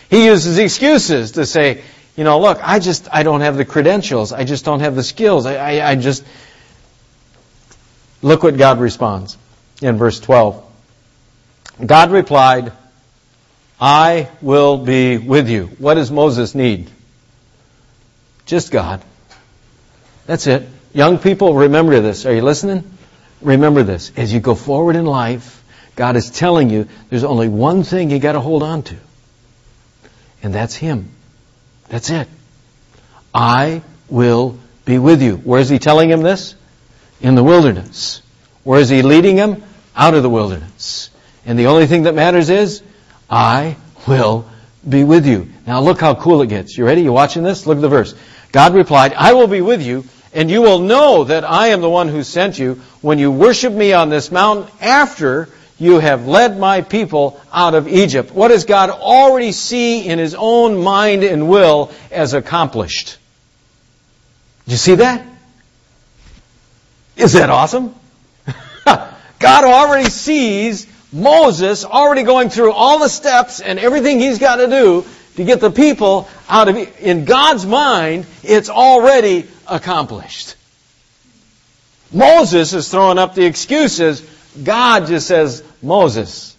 He 0.09 0.25
uses 0.25 0.57
excuses 0.57 1.33
to 1.33 1.45
say, 1.45 1.83
you 2.15 2.23
know, 2.23 2.39
look, 2.39 2.59
I 2.61 2.79
just, 2.79 3.07
I 3.11 3.23
don't 3.23 3.41
have 3.41 3.57
the 3.57 3.65
credentials. 3.65 4.33
I 4.33 4.43
just 4.43 4.65
don't 4.65 4.81
have 4.81 4.95
the 4.95 5.03
skills. 5.03 5.45
I, 5.45 5.55
I, 5.55 5.91
I 5.91 5.95
just, 5.95 6.23
look 8.21 8.43
what 8.43 8.57
God 8.57 8.79
responds 8.79 9.37
in 9.81 9.97
verse 9.97 10.19
12. 10.19 10.63
God 11.85 12.11
replied, 12.11 12.73
I 13.79 14.29
will 14.41 14.77
be 14.77 15.17
with 15.17 15.49
you. 15.49 15.67
What 15.79 15.95
does 15.95 16.11
Moses 16.11 16.53
need? 16.53 16.91
Just 18.45 18.71
God. 18.71 19.01
That's 20.27 20.45
it. 20.47 20.67
Young 20.93 21.17
people, 21.17 21.55
remember 21.55 21.99
this. 22.01 22.25
Are 22.25 22.33
you 22.33 22.41
listening? 22.41 22.83
Remember 23.41 23.83
this. 23.83 24.11
As 24.17 24.31
you 24.31 24.39
go 24.39 24.53
forward 24.53 24.95
in 24.95 25.05
life, 25.05 25.63
God 25.95 26.15
is 26.15 26.29
telling 26.29 26.69
you 26.69 26.87
there's 27.09 27.23
only 27.23 27.47
one 27.47 27.83
thing 27.83 28.11
you 28.11 28.19
got 28.19 28.33
to 28.33 28.39
hold 28.39 28.61
on 28.61 28.83
to. 28.83 28.97
And 30.43 30.53
that's 30.53 30.75
Him. 30.75 31.09
That's 31.91 32.09
it. 32.09 32.27
I 33.33 33.83
will 34.09 34.57
be 34.83 34.97
with 34.97 35.21
you. 35.21 35.35
Where 35.35 35.61
is 35.61 35.69
He 35.69 35.77
telling 35.77 36.09
him 36.09 36.23
this? 36.23 36.55
In 37.21 37.35
the 37.35 37.43
wilderness. 37.43 38.23
Where 38.63 38.79
is 38.79 38.89
He 38.89 39.03
leading 39.03 39.37
him? 39.37 39.61
out 39.95 40.13
of 40.13 40.23
the 40.23 40.29
wilderness. 40.29 41.09
And 41.45 41.57
the 41.57 41.67
only 41.67 41.87
thing 41.87 42.03
that 42.03 42.15
matters 42.15 42.49
is, 42.49 42.81
I 43.29 43.77
will 44.07 44.47
be 44.87 45.03
with 45.03 45.25
you. 45.25 45.49
Now 45.67 45.81
look 45.81 45.99
how 45.99 46.15
cool 46.15 46.41
it 46.41 46.47
gets. 46.47 46.77
You 46.77 46.85
ready? 46.85 47.01
You 47.01 47.13
watching 47.13 47.43
this? 47.43 47.65
Look 47.65 47.77
at 47.77 47.81
the 47.81 47.89
verse. 47.89 48.15
God 48.51 48.73
replied, 48.73 49.13
I 49.13 49.33
will 49.33 49.47
be 49.47 49.61
with 49.61 49.81
you, 49.81 50.05
and 50.33 50.49
you 50.49 50.61
will 50.61 50.79
know 50.79 51.25
that 51.25 51.43
I 51.43 51.67
am 51.67 51.81
the 51.81 51.89
one 51.89 52.07
who 52.07 52.23
sent 52.23 52.59
you 52.59 52.75
when 53.01 53.19
you 53.19 53.31
worship 53.31 53.73
me 53.73 53.93
on 53.93 54.09
this 54.09 54.31
mountain 54.31 54.71
after 54.81 55.49
you 55.81 55.97
have 55.97 56.27
led 56.27 56.59
my 56.59 56.81
people 56.81 57.41
out 57.51 57.73
of 57.73 57.87
Egypt. 57.87 58.31
What 58.31 58.49
does 58.49 58.65
God 58.65 58.91
already 58.91 59.51
see 59.51 60.05
in 60.05 60.19
his 60.19 60.35
own 60.35 60.83
mind 60.83 61.23
and 61.23 61.49
will 61.49 61.91
as 62.11 62.35
accomplished? 62.35 63.17
Did 64.65 64.73
you 64.73 64.77
see 64.77 64.95
that? 64.95 65.25
Is 67.17 67.33
that 67.33 67.49
awesome? 67.49 67.95
God 68.85 69.63
already 69.63 70.11
sees 70.11 70.85
Moses 71.11 71.83
already 71.83 72.21
going 72.21 72.49
through 72.49 72.73
all 72.73 72.99
the 72.99 73.09
steps 73.09 73.59
and 73.59 73.79
everything 73.79 74.19
he's 74.19 74.37
got 74.37 74.57
to 74.57 74.67
do 74.67 75.03
to 75.37 75.43
get 75.43 75.61
the 75.61 75.71
people 75.71 76.29
out 76.47 76.67
of 76.67 76.77
in 77.01 77.25
God's 77.25 77.65
mind 77.65 78.27
it's 78.43 78.69
already 78.69 79.47
accomplished. 79.65 80.55
Moses 82.11 82.73
is 82.73 82.87
throwing 82.87 83.17
up 83.17 83.33
the 83.33 83.45
excuses. 83.45 84.21
God 84.63 85.07
just 85.07 85.27
says, 85.27 85.63
Moses, 85.81 86.55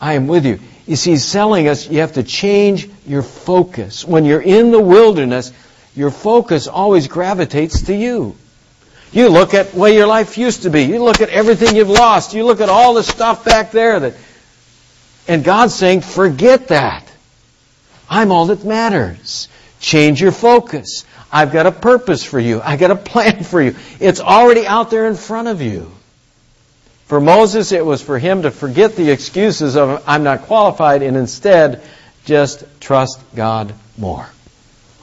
I 0.00 0.14
am 0.14 0.26
with 0.26 0.46
you. 0.46 0.60
You 0.86 0.96
see, 0.96 1.10
he's 1.10 1.30
telling 1.30 1.68
us 1.68 1.88
you 1.88 2.00
have 2.00 2.14
to 2.14 2.22
change 2.22 2.88
your 3.06 3.22
focus. 3.22 4.04
When 4.04 4.24
you're 4.24 4.42
in 4.42 4.70
the 4.70 4.80
wilderness, 4.80 5.52
your 5.94 6.10
focus 6.10 6.66
always 6.66 7.06
gravitates 7.08 7.82
to 7.82 7.94
you. 7.94 8.36
You 9.12 9.28
look 9.28 9.54
at 9.54 9.74
where 9.74 9.92
your 9.92 10.06
life 10.06 10.38
used 10.38 10.62
to 10.62 10.70
be. 10.70 10.84
You 10.84 11.02
look 11.02 11.20
at 11.20 11.28
everything 11.28 11.76
you've 11.76 11.90
lost. 11.90 12.34
You 12.34 12.44
look 12.44 12.60
at 12.60 12.68
all 12.68 12.94
the 12.94 13.02
stuff 13.02 13.44
back 13.44 13.70
there 13.70 14.00
that 14.00 14.14
and 15.28 15.44
God's 15.44 15.74
saying, 15.74 16.00
forget 16.00 16.68
that. 16.68 17.10
I'm 18.08 18.32
all 18.32 18.46
that 18.46 18.64
matters. 18.64 19.48
Change 19.80 20.20
your 20.20 20.32
focus. 20.32 21.04
I've 21.30 21.52
got 21.52 21.66
a 21.66 21.72
purpose 21.72 22.24
for 22.24 22.38
you. 22.38 22.60
I've 22.60 22.78
got 22.78 22.90
a 22.90 22.96
plan 23.12 23.44
for 23.44 23.60
you. 23.62 23.76
It's 24.00 24.20
already 24.20 24.66
out 24.66 24.90
there 24.90 25.06
in 25.06 25.16
front 25.16 25.48
of 25.48 25.62
you. 25.62 25.92
For 27.12 27.20
Moses, 27.20 27.72
it 27.72 27.84
was 27.84 28.00
for 28.00 28.18
him 28.18 28.40
to 28.40 28.50
forget 28.50 28.96
the 28.96 29.10
excuses 29.10 29.76
of, 29.76 30.02
I'm 30.06 30.22
not 30.22 30.44
qualified, 30.44 31.02
and 31.02 31.14
instead 31.14 31.82
just 32.24 32.64
trust 32.80 33.20
God 33.34 33.74
more. 33.98 34.26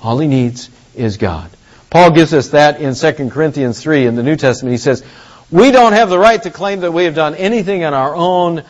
All 0.02 0.18
he 0.18 0.28
needs 0.28 0.72
is 0.96 1.18
God. 1.18 1.52
Paul 1.92 2.10
gives 2.10 2.34
us 2.34 2.48
that 2.48 2.82
in 2.82 2.96
2 2.96 3.30
Corinthians 3.30 3.80
3 3.80 4.08
in 4.08 4.16
the 4.16 4.24
New 4.24 4.38
Testament. 4.38 4.72
He 4.72 4.80
says, 4.80 5.06
We 5.52 5.70
don't 5.70 5.94
have 5.94 6.10
the 6.10 6.18
right 6.18 6.42
to 6.42 6.50
claim 6.50 6.80
that 6.80 6.92
we 6.92 7.04
have 7.04 7.14
done 7.14 7.36
anything 7.36 7.84
on 7.84 7.94
our 7.94 8.16
own. 8.16 8.64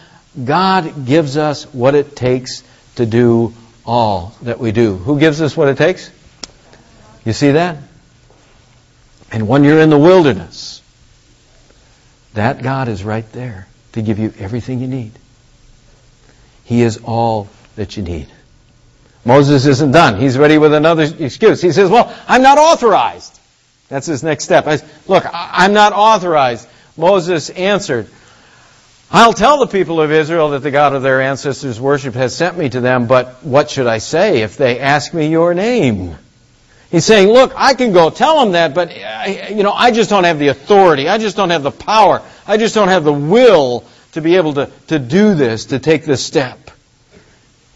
God 0.44 1.06
gives 1.06 1.38
us 1.38 1.64
what 1.74 1.96
it 1.96 2.18
takes 2.18 2.62
to 2.96 3.06
do 3.06 3.54
all 3.86 4.36
that 4.42 4.60
we 4.60 4.74
do. 4.74 4.98
Who 4.98 5.18
gives 5.18 5.42
us 5.42 5.56
what 5.56 5.70
it 5.70 5.78
takes? 5.78 6.12
You 7.24 7.32
see 7.32 7.52
that? 7.52 7.78
And 9.32 9.48
when 9.48 9.64
you're 9.64 9.80
in 9.80 9.90
the 9.90 9.98
wilderness, 9.98 10.82
that 12.34 12.62
God 12.62 12.88
is 12.88 13.04
right 13.04 13.30
there 13.32 13.68
to 13.94 14.02
give 14.02 14.20
you 14.20 14.34
everything 14.38 14.80
you 14.80 14.88
need. 14.88 15.12
He 16.66 16.82
is 16.82 17.00
all 17.04 17.50
that 17.76 17.98
you 17.98 18.04
need. 18.04 18.28
Moses 19.26 19.66
isn't 19.66 19.92
done. 19.92 20.20
He's 20.20 20.38
ready 20.38 20.58
with 20.58 20.74
another 20.74 21.04
excuse. 21.20 21.62
He 21.62 21.72
says, 21.72 21.90
Well, 21.90 22.16
I'm 22.28 22.42
not 22.42 22.58
authorized. 22.58 23.40
That's 23.90 24.06
his 24.06 24.24
next 24.24 24.44
step. 24.44 24.68
I, 24.68 24.80
Look, 25.08 25.26
I'm 25.32 25.74
not 25.74 25.94
authorized. 25.94 26.68
Moses 26.96 27.50
answered, 27.50 28.08
I'll 29.12 29.34
tell 29.34 29.60
the 29.60 29.68
people 29.68 30.00
of 30.02 30.12
Israel 30.12 30.50
that 30.52 30.60
the 30.60 30.70
God 30.70 30.94
of 30.94 31.02
their 31.02 31.22
ancestors' 31.22 31.82
worship 31.82 32.14
has 32.14 32.36
sent 32.36 32.58
me 32.58 32.70
to 32.70 32.80
them, 32.80 33.08
but 33.08 33.44
what 33.44 33.72
should 33.72 33.88
I 33.88 33.98
say 33.98 34.42
if 34.42 34.56
they 34.56 34.80
ask 34.80 35.14
me 35.14 35.30
your 35.30 35.56
name? 35.56 36.16
He's 36.92 37.06
saying, 37.06 37.28
look, 37.30 37.54
I 37.56 37.76
can 37.76 37.94
go 37.94 38.10
tell 38.10 38.40
them 38.40 38.54
that, 38.54 38.74
but, 38.74 38.96
you 39.52 39.64
know, 39.64 39.72
I 39.72 39.92
just 39.92 40.10
don't 40.10 40.24
have 40.24 40.40
the 40.40 40.48
authority. 40.48 41.08
I 41.08 41.20
just 41.20 41.38
don't 41.38 41.52
have 41.52 41.62
the 41.62 41.72
power. 41.72 42.22
I 42.48 42.58
just 42.58 42.74
don't 42.74 42.88
have 42.88 43.04
the 43.04 43.14
will 43.14 43.84
to 44.14 44.22
be 44.22 44.38
able 44.38 44.54
to, 44.56 44.72
to 44.88 44.98
do 44.98 45.36
this, 45.36 45.66
to 45.66 45.78
take 45.78 46.04
this 46.04 46.26
step. 46.26 46.58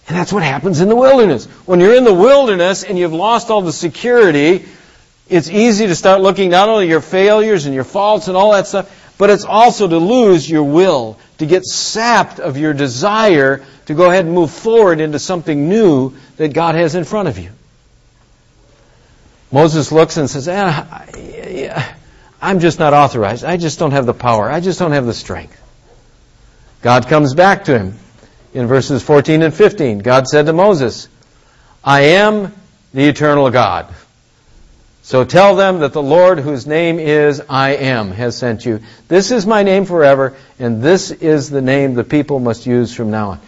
And 0.07 0.17
that's 0.17 0.33
what 0.33 0.41
happens 0.41 0.81
in 0.81 0.89
the 0.89 0.95
wilderness. 0.95 1.45
When 1.65 1.79
you're 1.79 1.95
in 1.95 2.05
the 2.05 2.13
wilderness 2.13 2.83
and 2.83 2.97
you've 2.97 3.13
lost 3.13 3.51
all 3.51 3.61
the 3.61 3.71
security, 3.71 4.65
It's 5.29 5.49
easy 5.49 5.87
to 5.87 5.95
start 5.95 6.21
looking 6.21 6.49
not 6.49 6.69
only 6.69 6.87
your 6.87 7.01
failures 7.01 7.65
and 7.65 7.73
your 7.73 7.85
faults 7.85 8.27
and 8.27 8.35
all 8.35 8.51
that 8.51 8.67
stuff, 8.67 9.15
but 9.17 9.29
it's 9.29 9.45
also 9.45 9.87
to 9.87 9.97
lose 9.97 10.49
your 10.49 10.63
will, 10.63 11.17
to 11.37 11.45
get 11.45 11.65
sapped 11.65 12.39
of 12.39 12.57
your 12.57 12.73
desire 12.73 13.63
to 13.85 13.93
go 13.93 14.09
ahead 14.09 14.25
and 14.25 14.33
move 14.33 14.51
forward 14.51 14.99
into 14.99 15.19
something 15.19 15.69
new 15.69 16.13
that 16.37 16.53
God 16.53 16.75
has 16.75 16.95
in 16.95 17.03
front 17.03 17.29
of 17.29 17.39
you. 17.39 17.51
Moses 19.53 19.91
looks 19.91 20.17
and 20.17 20.27
says, 20.27 20.47
eh, 20.47 21.93
I'm 22.41 22.59
just 22.59 22.79
not 22.79 22.93
authorized. 22.93 23.45
I 23.45 23.57
just 23.57 23.77
don't 23.77 23.91
have 23.91 24.07
the 24.07 24.13
power. 24.13 24.49
I 24.49 24.59
just 24.59 24.79
don't 24.79 24.93
have 24.93 25.05
the 25.05 25.13
strength. 25.13 25.61
God 26.81 27.07
comes 27.07 27.35
back 27.35 27.65
to 27.65 27.77
him 27.77 27.99
in 28.55 28.65
verses 28.65 29.03
14 29.03 29.43
and 29.43 29.53
15. 29.53 29.99
God 29.99 30.27
said 30.27 30.47
to 30.47 30.53
Moses, 30.53 31.07
I 31.83 32.01
am 32.01 32.51
the 32.95 33.07
eternal 33.07 33.47
God. 33.51 33.93
So 35.03 35.23
tell 35.23 35.55
them 35.55 35.79
that 35.79 35.93
the 35.93 36.01
Lord, 36.01 36.39
whose 36.39 36.65
name 36.65 36.97
is 36.97 37.39
I 37.47 37.75
am, 37.75 38.09
has 38.09 38.35
sent 38.35 38.65
you. 38.65 38.79
This 39.07 39.29
is 39.29 39.45
my 39.45 39.61
name 39.61 39.85
forever, 39.85 40.35
and 40.57 40.81
this 40.81 41.11
is 41.11 41.51
the 41.51 41.61
name 41.61 41.93
the 41.93 42.03
people 42.03 42.39
must 42.39 42.65
use 42.65 42.95
from 42.95 43.11
now 43.11 43.31
on. 43.31 43.39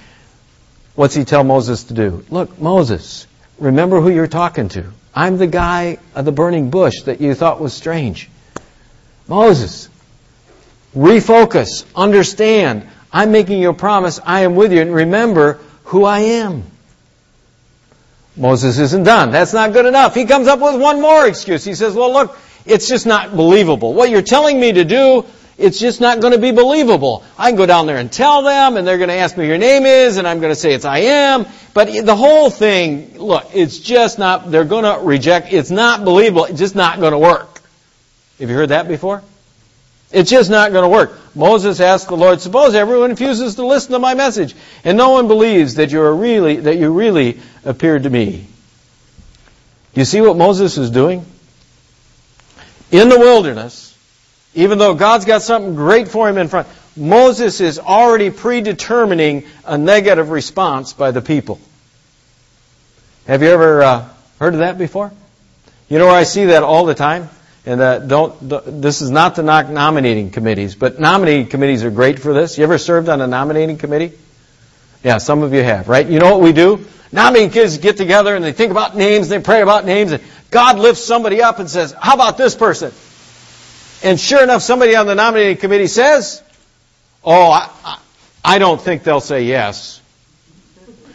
What's 0.94 1.16
he 1.16 1.26
tell 1.26 1.44
Moses 1.44 1.86
to 1.86 1.96
do? 1.96 2.24
Look, 2.30 2.60
Moses, 2.60 3.26
remember 3.60 4.02
who 4.02 4.10
you're 4.10 4.28
talking 4.28 4.70
to. 4.70 4.86
I'm 5.14 5.38
the 5.38 5.48
guy 5.48 5.98
of 6.14 6.26
the 6.26 6.32
burning 6.32 6.70
bush 6.70 7.04
that 7.04 7.22
you 7.22 7.34
thought 7.36 7.62
was 7.62 7.74
strange. 7.74 8.30
Moses, 9.28 9.90
refocus, 10.96 11.86
understand. 11.96 12.88
I'm 13.12 13.32
making 13.32 13.62
you 13.62 13.70
a 13.70 13.74
promise. 13.74 14.20
I 14.24 14.42
am 14.42 14.56
with 14.56 14.74
you, 14.74 14.82
and 14.82 14.94
remember 14.94 15.60
who 15.86 16.04
I 16.04 16.20
am. 16.20 16.64
Moses 18.36 18.78
isn't 18.78 19.04
done. 19.04 19.32
That's 19.32 19.54
not 19.54 19.72
good 19.72 19.86
enough. 19.86 20.14
He 20.14 20.26
comes 20.26 20.48
up 20.48 20.60
with 20.60 20.82
one 20.82 21.02
more 21.02 21.26
excuse. 21.26 21.64
He 21.64 21.76
says, 21.76 21.96
well, 21.96 22.12
look, 22.12 22.38
it's 22.66 22.90
just 22.90 23.06
not 23.06 23.36
believable. 23.36 23.94
What 23.94 24.10
you're 24.10 24.22
telling 24.22 24.60
me 24.60 24.74
to 24.74 24.84
do, 24.84 25.26
it's 25.58 25.80
just 25.80 26.02
not 26.02 26.20
going 26.20 26.34
to 26.34 26.40
be 26.40 26.52
believable. 26.52 27.24
I 27.38 27.50
can 27.50 27.58
go 27.58 27.66
down 27.66 27.88
there 27.88 27.98
and 27.98 28.12
tell 28.12 28.42
them, 28.42 28.76
and 28.76 28.86
they're 28.86 28.98
going 28.98 29.10
to 29.10 29.16
ask 29.16 29.38
me 29.38 29.48
your 29.48 29.58
name 29.58 29.86
is, 29.86 30.18
and 30.18 30.28
I'm 30.28 30.40
going 30.40 30.52
to 30.52 30.60
say 30.60 30.74
it's 30.74 30.86
I 30.86 31.00
am. 31.00 31.46
But 31.74 32.06
the 32.06 32.16
whole 32.16 32.50
thing, 32.50 33.18
look, 33.18 33.50
it's 33.54 33.80
just 33.80 34.20
not, 34.20 34.52
they're 34.52 34.66
going 34.66 34.84
to 34.84 35.06
reject, 35.06 35.54
it's 35.54 35.72
not 35.72 36.04
believable, 36.04 36.46
it's 36.46 36.60
just 36.60 36.76
not 36.76 37.00
going 37.00 37.14
to 37.14 37.20
work. 37.20 37.62
Have 38.40 38.50
you 38.50 38.56
heard 38.56 38.70
that 38.70 38.88
before? 38.88 39.24
It's 40.12 40.30
just 40.30 40.50
not 40.50 40.72
going 40.72 40.84
to 40.84 40.90
work. 40.90 41.18
Moses 41.36 41.80
asked 41.80 42.08
the 42.08 42.18
Lord, 42.18 42.42
suppose 42.42 42.76
everyone 42.76 43.12
refuses 43.12 43.56
to 43.56 43.66
listen 43.66 43.94
to 43.94 44.00
my 44.00 44.14
message 44.14 44.56
and 44.84 44.98
no 44.98 45.12
one 45.12 45.28
believes 45.28 45.76
that 45.76 45.92
you 45.92 46.02
are 46.02 46.16
really, 46.16 46.58
that 46.58 46.78
you 46.78 46.92
really 46.92 47.40
appeared 47.64 48.04
to 48.04 48.10
me. 48.10 48.46
Do 49.94 50.02
you 50.02 50.06
see 50.06 50.22
what 50.22 50.38
Moses 50.38 50.78
is 50.78 50.92
doing? 50.92 51.26
In 52.92 53.10
the 53.10 53.18
wilderness, 53.18 53.95
even 54.56 54.78
though 54.78 54.96
God's 54.96 55.26
got 55.26 55.42
something 55.42 55.76
great 55.76 56.08
for 56.08 56.28
him 56.28 56.38
in 56.38 56.48
front, 56.48 56.68
Moses 56.98 57.60
is 57.62 57.78
already 57.78 58.30
predetermining 58.30 59.46
a 59.66 59.78
negative 59.78 60.30
response 60.30 60.94
by 60.94 61.12
the 61.12 61.22
people. 61.22 61.60
Have 63.28 63.42
you 63.42 63.50
ever 63.50 63.84
uh, 63.84 64.10
heard 64.40 64.54
of 64.54 64.60
that 64.60 64.78
before? 64.78 65.12
You 65.90 66.00
know 66.00 66.08
where 66.08 66.16
I 66.16 66.24
see 66.24 66.46
that 66.46 66.64
all 66.64 66.86
the 66.86 66.96
time? 66.96 67.30
And 67.66 67.82
uh, 67.82 68.00
don't, 68.00 68.36
this 68.82 69.02
is 69.02 69.10
not 69.10 69.36
to 69.36 69.44
knock 69.44 69.70
nominating 69.70 70.30
committees, 70.30 70.76
but 70.76 71.00
nominating 71.00 71.48
committees 71.48 71.84
are 71.84 71.90
great 71.90 72.20
for 72.20 72.34
this. 72.34 72.58
You 72.58 72.64
ever 72.64 72.78
served 72.78 73.10
on 73.10 73.22
a 73.22 73.28
nominating 73.28 73.78
committee? 73.78 74.14
Yeah, 75.04 75.18
some 75.18 75.44
of 75.44 75.54
you 75.54 75.64
have, 75.64 75.90
right? 75.90 76.08
You 76.08 76.20
know 76.20 76.32
what 76.32 76.42
we 76.42 76.54
do? 76.54 76.86
Nominating 77.12 77.50
kids 77.52 77.78
get 77.80 77.98
together 77.98 78.36
and 78.36 78.46
they 78.46 78.52
think 78.52 78.72
about 78.72 78.96
names, 78.96 79.32
and 79.32 79.42
they 79.42 79.46
pray 79.46 79.62
about 79.62 79.86
names, 79.86 80.12
and 80.12 80.24
God 80.52 80.78
lifts 80.78 81.04
somebody 81.04 81.42
up 81.42 81.60
and 81.60 81.70
says, 81.70 81.94
How 82.00 82.14
about 82.14 82.38
this 82.38 82.56
person? 82.56 82.92
And 84.04 84.20
sure 84.20 84.44
enough, 84.44 84.62
somebody 84.62 84.96
on 84.96 85.08
the 85.08 85.16
nominating 85.16 85.58
committee 85.58 85.88
says, 85.88 86.42
Oh, 87.24 87.52
I, 87.52 87.98
I 88.44 88.60
don't 88.60 88.80
think 88.80 89.04
they'll 89.04 89.20
say 89.20 89.44
yes. 89.44 90.02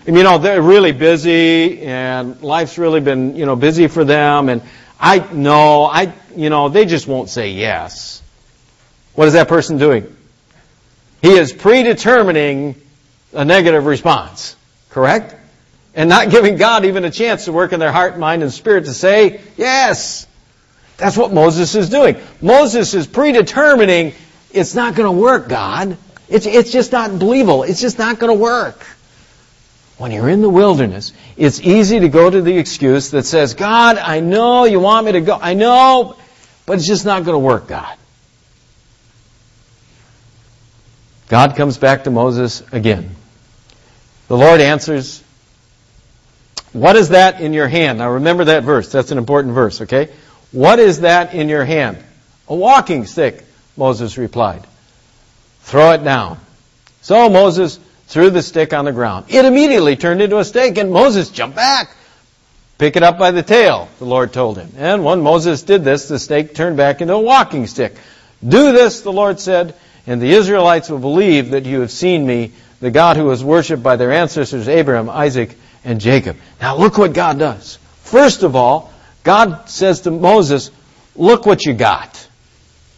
And 0.07 0.17
you 0.17 0.25
know, 0.25 0.39
they're 0.39 0.63
really 0.63 0.93
busy 0.93 1.83
and 1.83 2.43
life's 2.43 2.79
really 2.79 3.01
been, 3.01 3.37
you 3.37 3.47
know, 3.47 3.55
busy 3.55 3.87
for 3.87 4.05
them 4.05 4.49
and 4.49 4.63
I 4.99 5.19
know, 5.33 5.85
I 5.85 6.13
you 6.37 6.51
know, 6.51 6.69
they 6.69 6.85
just 6.85 7.07
won't 7.07 7.31
say 7.31 7.53
yes. 7.53 8.23
What 9.15 9.29
is 9.29 9.35
that 9.35 9.49
person 9.49 9.79
doing? 9.79 10.17
He 11.23 11.31
is 11.31 11.53
predetermining 11.53 12.75
a 13.33 13.45
negative 13.45 13.87
response. 13.87 14.57
Correct? 14.91 15.37
And 15.95 16.09
not 16.09 16.31
giving 16.31 16.57
God 16.57 16.85
even 16.85 17.05
a 17.05 17.11
chance 17.11 17.45
to 17.45 17.53
work 17.53 17.73
in 17.73 17.81
their 17.81 17.93
heart, 17.93 18.19
mind, 18.19 18.43
and 18.43 18.53
spirit 18.53 18.87
to 18.87 18.95
say, 18.95 19.41
yes. 19.57 20.27
That's 21.01 21.17
what 21.17 21.33
Moses 21.33 21.75
is 21.75 21.89
doing. 21.89 22.17
Moses 22.41 22.95
is 22.95 23.07
predetermining 23.07 24.13
it's 24.53 24.75
not 24.75 24.95
going 24.95 25.07
to 25.07 25.21
work, 25.21 25.49
God. 25.49 25.97
It's, 26.29 26.47
it's 26.47 26.71
just 26.71 26.93
not 26.93 27.19
believable. 27.19 27.63
It's 27.63 27.81
just 27.81 27.99
not 27.99 28.19
going 28.19 28.37
to 28.37 28.41
work. 28.41 28.85
When 29.97 30.13
you're 30.13 30.29
in 30.29 30.41
the 30.41 30.49
wilderness, 30.49 31.13
it's 31.37 31.61
easy 31.61 32.01
to 32.01 32.09
go 32.09 32.29
to 32.29 32.41
the 32.41 32.57
excuse 32.57 33.11
that 33.11 33.27
says, 33.27 33.55
God, 33.55 33.99
I 33.99 34.21
know 34.21 34.65
you 34.65 34.81
want 34.81 35.07
me 35.07 35.13
to 35.13 35.21
go. 35.21 35.39
I 35.41 35.55
know, 35.55 36.17
but 36.67 36.79
it's 36.79 36.87
just 36.87 37.05
not 37.05 37.25
going 37.25 37.35
to 37.35 37.39
work, 37.39 37.69
God. 37.69 37.97
God 41.29 41.55
comes 41.55 41.79
back 41.79 42.05
to 42.05 42.11
Moses 42.11 42.63
again. 42.73 43.15
The 44.29 44.37
Lord 44.37 44.61
answers, 44.61 45.23
What 46.73 46.97
is 46.97 47.11
that 47.11 47.41
in 47.41 47.53
your 47.53 47.69
hand? 47.69 47.99
Now 47.99 48.11
remember 48.11 48.47
that 48.47 48.65
verse. 48.65 48.91
That's 48.91 49.13
an 49.13 49.19
important 49.19 49.55
verse, 49.55 49.83
okay? 49.83 50.09
What 50.53 50.79
is 50.79 51.01
that 51.01 51.35
in 51.35 51.49
your 51.49 51.65
hand? 51.65 51.99
A 52.49 52.55
walking 52.55 53.07
stick, 53.07 53.45
Moses 53.77 54.19
replied. 54.19 54.67
Throw 55.63 55.93
it 55.93 56.03
down. 56.03 56.39
So 57.03 57.29
Moses 57.29 57.79
threw 58.09 58.31
the 58.31 58.43
stick 58.43 58.73
on 58.73 58.85
the 58.85 58.93
ground. 58.93 59.27
It 59.29 59.45
immediately 59.45 59.97
turned 59.97 60.21
into 60.21 60.39
a 60.39 60.45
stick, 60.45 60.77
and 60.79 60.91
Moses 60.91 61.31
jumped 61.31 61.57
back. 61.57 61.91
Pick 62.79 62.97
it 62.97 63.03
up 63.03 63.19
by 63.19 63.31
the 63.31 63.43
tail, 63.43 63.89
the 63.99 64.07
Lord 64.07 64.33
told 64.33 64.59
him. 64.59 64.73
And 64.77 65.05
when 65.05 65.21
Moses 65.21 65.63
did 65.63 65.85
this, 65.85 66.09
the 66.09 66.19
snake 66.19 66.55
turned 66.55 66.77
back 66.77 67.01
into 67.01 67.15
a 67.15 67.21
walking 67.21 67.67
stick. 67.67 67.95
Do 68.43 68.73
this, 68.73 69.03
the 69.03 69.13
Lord 69.13 69.39
said, 69.39 69.75
and 70.07 70.21
the 70.21 70.33
Israelites 70.33 70.89
will 70.89 70.99
believe 70.99 71.51
that 71.51 71.67
you 71.67 71.81
have 71.81 71.91
seen 71.91 72.27
me, 72.27 72.53
the 72.81 72.91
God 72.91 73.17
who 73.17 73.27
was 73.27 73.45
worshipped 73.45 73.83
by 73.83 73.97
their 73.97 74.13
ancestors 74.13 74.67
Abraham, 74.67 75.11
Isaac, 75.11 75.57
and 75.85 76.01
Jacob. 76.01 76.37
Now 76.61 76.77
look 76.77 76.97
what 76.97 77.13
God 77.13 77.39
does. 77.39 77.79
First 78.03 78.43
of 78.43 78.57
all, 78.57 78.91
God 79.23 79.69
says 79.69 80.03
to 80.03 80.11
Moses, 80.11 80.71
look 81.15 81.47
what 81.47 81.65
you 81.65 81.75
got. 81.75 82.29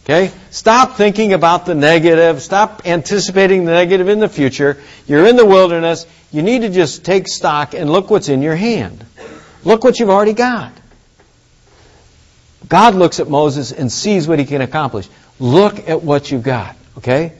Okay? 0.05 0.33
Stop 0.51 0.97
thinking 0.97 1.33
about 1.33 1.67
the 1.67 1.75
negative. 1.75 2.43
Stop 2.43 2.83
anticipating 2.85 3.65
the 3.65 3.73
negative 3.73 4.09
in 4.09 4.19
the 4.19 4.29
future. 4.29 4.81
You're 5.07 5.27
in 5.27 5.37
the 5.37 5.47
wilderness. 5.47 6.07
You 6.33 6.43
need 6.43 6.63
to 6.63 6.71
just 6.71 7.05
take 7.05 7.29
stock 7.29 7.75
and 7.75 7.91
look 7.91 8.11
what's 8.11 8.29
in 8.29 8.43
your 8.43 8.57
hand. 8.57 9.05
Look 9.65 9.85
what 9.85 10.01
you've 10.01 10.11
already 10.11 10.33
got. 10.33 10.73
God 12.69 12.95
looks 12.95 13.21
at 13.21 13.29
Moses 13.29 13.71
and 13.71 13.93
sees 13.93 14.27
what 14.27 14.39
he 14.39 14.45
can 14.45 14.61
accomplish. 14.61 15.09
Look 15.39 15.89
at 15.89 16.03
what 16.03 16.31
you've 16.31 16.43
got. 16.43 16.77
Okay? 16.99 17.33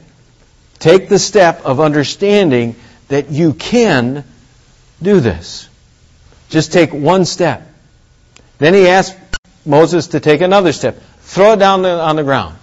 Take 0.79 1.09
the 1.09 1.19
step 1.19 1.65
of 1.65 1.79
understanding 1.79 2.75
that 3.07 3.29
you 3.29 3.53
can 3.53 4.23
do 5.01 5.19
this. 5.19 5.67
Just 6.49 6.71
take 6.71 6.93
one 6.93 7.25
step. 7.25 7.72
Then 8.57 8.73
he 8.73 8.87
asked 8.87 9.17
Moses 9.65 10.07
to 10.07 10.19
take 10.19 10.41
another 10.41 10.71
step. 10.71 11.01
Throw 11.21 11.53
it 11.53 11.57
down 11.57 11.85
on 11.85 12.15
the 12.15 12.23
ground. 12.23 12.57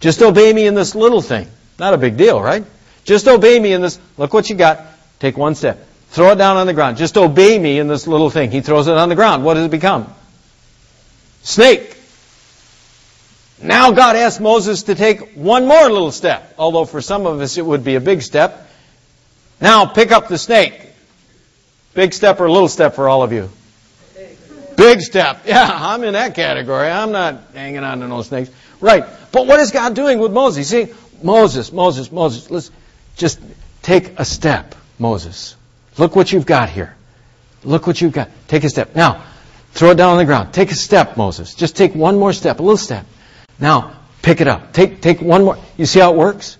Just 0.00 0.22
obey 0.22 0.52
me 0.52 0.66
in 0.66 0.74
this 0.74 0.94
little 0.94 1.20
thing. 1.20 1.48
Not 1.78 1.94
a 1.94 1.98
big 1.98 2.16
deal, 2.16 2.40
right? 2.40 2.64
Just 3.04 3.28
obey 3.28 3.58
me 3.58 3.72
in 3.72 3.80
this. 3.80 3.98
Look 4.16 4.32
what 4.32 4.48
you 4.48 4.56
got. 4.56 4.84
Take 5.18 5.36
one 5.36 5.54
step. 5.54 5.86
Throw 6.10 6.32
it 6.32 6.36
down 6.36 6.56
on 6.56 6.66
the 6.66 6.74
ground. 6.74 6.96
Just 6.96 7.16
obey 7.16 7.58
me 7.58 7.78
in 7.78 7.88
this 7.88 8.06
little 8.06 8.30
thing. 8.30 8.50
He 8.50 8.60
throws 8.60 8.88
it 8.88 8.96
on 8.96 9.08
the 9.08 9.14
ground. 9.14 9.44
What 9.44 9.54
does 9.54 9.66
it 9.66 9.70
become? 9.70 10.12
Snake. 11.42 11.96
Now 13.60 13.90
God 13.90 14.16
asked 14.16 14.40
Moses 14.40 14.84
to 14.84 14.94
take 14.94 15.32
one 15.32 15.66
more 15.66 15.90
little 15.90 16.12
step, 16.12 16.54
although 16.58 16.84
for 16.84 17.00
some 17.00 17.26
of 17.26 17.40
us 17.40 17.58
it 17.58 17.66
would 17.66 17.84
be 17.84 17.96
a 17.96 18.00
big 18.00 18.22
step. 18.22 18.68
Now 19.60 19.86
pick 19.86 20.12
up 20.12 20.28
the 20.28 20.38
snake. 20.38 20.80
Big 21.94 22.14
step 22.14 22.40
or 22.40 22.48
little 22.48 22.68
step 22.68 22.94
for 22.94 23.08
all 23.08 23.22
of 23.22 23.32
you? 23.32 23.50
Big 24.78 25.00
step. 25.00 25.42
Yeah, 25.46 25.68
I'm 25.68 26.04
in 26.04 26.12
that 26.12 26.34
category. 26.34 26.88
I'm 26.88 27.10
not 27.10 27.40
hanging 27.52 27.82
on 27.82 28.00
to 28.00 28.06
no 28.08 28.22
snakes. 28.22 28.50
Right. 28.80 29.04
But 29.32 29.46
what 29.46 29.58
is 29.58 29.72
God 29.72 29.94
doing 29.94 30.20
with 30.20 30.32
Moses? 30.32 30.68
See, 30.68 30.86
Moses, 31.22 31.72
Moses, 31.72 32.12
Moses, 32.12 32.48
let's 32.48 32.70
just 33.16 33.40
take 33.82 34.18
a 34.20 34.24
step, 34.24 34.76
Moses. 34.98 35.56
Look 35.96 36.14
what 36.14 36.30
you've 36.32 36.46
got 36.46 36.68
here. 36.70 36.94
Look 37.64 37.88
what 37.88 38.00
you've 38.00 38.12
got. 38.12 38.30
Take 38.46 38.62
a 38.62 38.68
step. 38.68 38.94
Now, 38.94 39.24
throw 39.72 39.90
it 39.90 39.96
down 39.96 40.12
on 40.12 40.18
the 40.18 40.24
ground. 40.24 40.54
Take 40.54 40.70
a 40.70 40.76
step, 40.76 41.16
Moses. 41.16 41.54
Just 41.54 41.74
take 41.74 41.96
one 41.96 42.16
more 42.16 42.32
step, 42.32 42.60
a 42.60 42.62
little 42.62 42.76
step. 42.76 43.04
Now, 43.58 43.98
pick 44.22 44.40
it 44.40 44.46
up. 44.46 44.72
Take, 44.72 45.00
take 45.00 45.20
one 45.20 45.44
more. 45.44 45.58
You 45.76 45.86
see 45.86 45.98
how 45.98 46.12
it 46.12 46.16
works? 46.16 46.56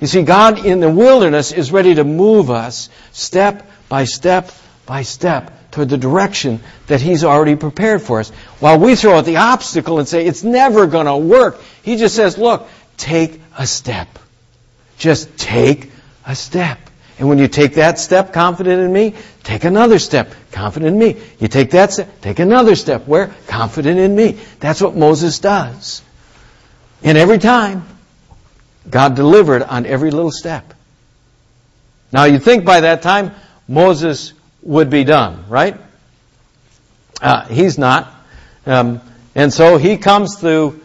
You 0.00 0.06
see, 0.06 0.22
God 0.22 0.64
in 0.64 0.80
the 0.80 0.90
wilderness 0.90 1.52
is 1.52 1.70
ready 1.70 1.96
to 1.96 2.04
move 2.04 2.50
us 2.50 2.88
step 3.12 3.70
by 3.90 4.04
step 4.04 4.50
by 4.90 5.02
step 5.02 5.70
toward 5.70 5.88
the 5.88 5.96
direction 5.96 6.58
that 6.88 7.00
He's 7.00 7.22
already 7.22 7.54
prepared 7.54 8.02
for 8.02 8.18
us. 8.18 8.30
While 8.58 8.80
we 8.80 8.96
throw 8.96 9.18
out 9.18 9.24
the 9.24 9.36
obstacle 9.36 10.00
and 10.00 10.08
say, 10.08 10.26
it's 10.26 10.42
never 10.42 10.88
going 10.88 11.06
to 11.06 11.16
work, 11.16 11.62
He 11.84 11.96
just 11.96 12.16
says, 12.16 12.36
look, 12.36 12.68
take 12.96 13.40
a 13.56 13.68
step. 13.68 14.18
Just 14.98 15.38
take 15.38 15.92
a 16.26 16.34
step. 16.34 16.80
And 17.20 17.28
when 17.28 17.38
you 17.38 17.46
take 17.46 17.74
that 17.74 18.00
step, 18.00 18.32
confident 18.32 18.82
in 18.82 18.92
me, 18.92 19.14
take 19.44 19.62
another 19.62 20.00
step, 20.00 20.34
confident 20.50 20.92
in 20.92 20.98
me. 20.98 21.22
You 21.38 21.46
take 21.46 21.70
that 21.70 21.92
step, 21.92 22.20
take 22.20 22.40
another 22.40 22.74
step. 22.74 23.06
Where? 23.06 23.32
Confident 23.46 23.96
in 23.96 24.16
me. 24.16 24.40
That's 24.58 24.80
what 24.80 24.96
Moses 24.96 25.38
does. 25.38 26.02
And 27.04 27.16
every 27.16 27.38
time, 27.38 27.86
God 28.90 29.14
delivered 29.14 29.62
on 29.62 29.86
every 29.86 30.10
little 30.10 30.32
step. 30.32 30.74
Now 32.10 32.24
you 32.24 32.40
think 32.40 32.64
by 32.64 32.80
that 32.80 33.02
time, 33.02 33.36
Moses 33.68 34.32
would 34.62 34.90
be 34.90 35.04
done, 35.04 35.44
right? 35.48 35.76
Uh, 37.20 37.46
he's 37.46 37.78
not. 37.78 38.12
Um, 38.66 39.00
and 39.34 39.52
so 39.52 39.76
he 39.76 39.96
comes 39.96 40.36
through, 40.36 40.80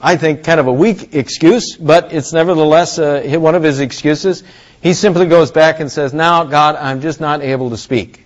I 0.00 0.16
think, 0.16 0.44
kind 0.44 0.60
of 0.60 0.66
a 0.66 0.72
weak 0.72 1.14
excuse, 1.14 1.76
but 1.76 2.12
it's 2.12 2.32
nevertheless 2.32 2.98
uh, 2.98 3.22
one 3.38 3.54
of 3.54 3.62
his 3.62 3.80
excuses. 3.80 4.42
He 4.82 4.94
simply 4.94 5.26
goes 5.26 5.50
back 5.50 5.80
and 5.80 5.90
says, 5.90 6.12
Now, 6.12 6.44
God, 6.44 6.76
I'm 6.76 7.00
just 7.00 7.20
not 7.20 7.42
able 7.42 7.70
to 7.70 7.76
speak. 7.76 8.24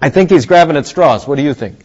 I 0.00 0.10
think 0.10 0.30
he's 0.30 0.46
grabbing 0.46 0.76
at 0.76 0.86
straws. 0.86 1.26
What 1.26 1.36
do 1.36 1.42
you 1.42 1.52
think? 1.52 1.84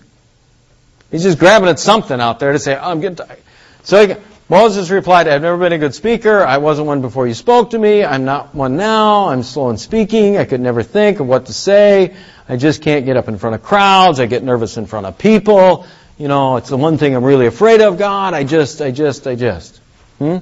He's 1.11 1.23
just 1.23 1.39
grabbing 1.39 1.69
at 1.69 1.79
something 1.79 2.19
out 2.19 2.39
there 2.39 2.51
to 2.51 2.59
say, 2.59 2.75
oh, 2.75 2.91
I'm 2.91 3.01
getting 3.01 3.17
tired. 3.17 3.39
So 3.83 4.07
he, 4.07 4.15
Moses 4.47 4.91
replied, 4.91 5.27
I've 5.27 5.41
never 5.41 5.57
been 5.57 5.73
a 5.73 5.79
good 5.79 5.95
speaker. 5.95 6.43
I 6.43 6.59
wasn't 6.59 6.85
one 6.85 7.01
before 7.01 7.25
you 7.25 7.33
spoke 7.33 7.71
to 7.71 7.79
me. 7.79 8.03
I'm 8.03 8.25
not 8.25 8.53
one 8.53 8.77
now. 8.77 9.29
I'm 9.29 9.41
slow 9.41 9.71
in 9.71 9.77
speaking. 9.77 10.37
I 10.37 10.45
could 10.45 10.61
never 10.61 10.83
think 10.83 11.19
of 11.19 11.25
what 11.25 11.47
to 11.47 11.53
say. 11.53 12.15
I 12.47 12.55
just 12.55 12.83
can't 12.83 13.05
get 13.05 13.17
up 13.17 13.27
in 13.27 13.39
front 13.39 13.55
of 13.55 13.63
crowds. 13.63 14.19
I 14.19 14.27
get 14.27 14.43
nervous 14.43 14.77
in 14.77 14.85
front 14.85 15.07
of 15.07 15.17
people. 15.17 15.87
You 16.19 16.27
know, 16.27 16.57
it's 16.57 16.69
the 16.69 16.77
one 16.77 16.99
thing 16.99 17.15
I'm 17.15 17.23
really 17.23 17.47
afraid 17.47 17.81
of, 17.81 17.97
God. 17.97 18.35
I 18.35 18.43
just, 18.43 18.83
I 18.83 18.91
just, 18.91 19.25
I 19.25 19.33
just. 19.33 19.81
Hmm? 20.19 20.37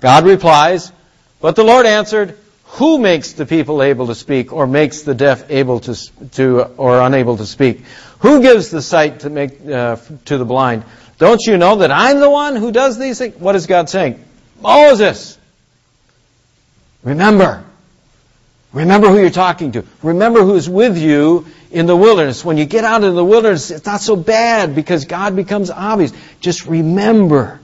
God 0.00 0.26
replies, 0.26 0.92
but 1.40 1.56
the 1.56 1.64
Lord 1.64 1.86
answered, 1.86 2.36
who 2.64 2.98
makes 2.98 3.32
the 3.32 3.46
people 3.46 3.82
able 3.82 4.08
to 4.08 4.14
speak 4.14 4.52
or 4.52 4.66
makes 4.66 5.02
the 5.02 5.14
deaf 5.14 5.50
able 5.50 5.80
to, 5.80 5.94
to 6.32 6.64
or 6.76 7.00
unable 7.00 7.38
to 7.38 7.46
speak? 7.46 7.82
Who 8.18 8.42
gives 8.42 8.70
the 8.70 8.82
sight 8.82 9.20
to 9.20 9.30
make, 9.30 9.66
uh, 9.66 9.96
to 10.26 10.36
the 10.36 10.44
blind? 10.44 10.84
Don't 11.18 11.40
you 11.46 11.56
know 11.56 11.76
that 11.76 11.90
I'm 11.90 12.20
the 12.20 12.30
one 12.30 12.56
who 12.56 12.72
does 12.72 12.98
these 12.98 13.18
things? 13.18 13.36
What 13.36 13.56
is 13.56 13.66
God 13.66 13.88
saying? 13.88 14.22
Moses, 14.60 15.38
remember. 17.02 17.64
Remember 18.72 19.08
who 19.08 19.18
you're 19.18 19.30
talking 19.30 19.72
to. 19.72 19.84
Remember 20.02 20.42
who's 20.42 20.68
with 20.68 20.98
you 20.98 21.46
in 21.70 21.86
the 21.86 21.96
wilderness. 21.96 22.44
When 22.44 22.58
you 22.58 22.66
get 22.66 22.84
out 22.84 23.04
in 23.04 23.14
the 23.14 23.24
wilderness, 23.24 23.70
it's 23.70 23.86
not 23.86 24.00
so 24.02 24.16
bad 24.16 24.74
because 24.74 25.06
God 25.06 25.34
becomes 25.34 25.70
obvious. 25.70 26.12
Just 26.40 26.66
remember. 26.66 27.60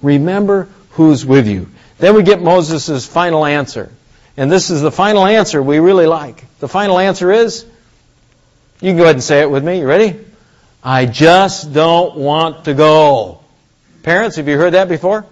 Remember 0.00 0.68
who's 0.90 1.26
with 1.26 1.46
you. 1.46 1.68
Then 1.98 2.14
we 2.14 2.22
get 2.22 2.40
Moses' 2.40 3.06
final 3.06 3.44
answer. 3.44 3.92
And 4.36 4.50
this 4.50 4.70
is 4.70 4.80
the 4.80 4.90
final 4.90 5.26
answer 5.26 5.62
we 5.62 5.78
really 5.78 6.06
like. 6.06 6.44
The 6.58 6.68
final 6.68 6.98
answer 6.98 7.30
is, 7.30 7.64
you 8.80 8.90
can 8.90 8.96
go 8.96 9.04
ahead 9.04 9.16
and 9.16 9.22
say 9.22 9.42
it 9.42 9.50
with 9.50 9.64
me. 9.64 9.80
You 9.80 9.86
ready? 9.86 10.18
I 10.84 11.06
just 11.06 11.72
don't 11.72 12.16
want 12.16 12.66
to 12.66 12.74
go. 12.74 13.40
Parents, 14.02 14.36
have 14.36 14.46
you 14.46 14.58
heard 14.58 14.74
that 14.74 14.88
before? 14.88 15.24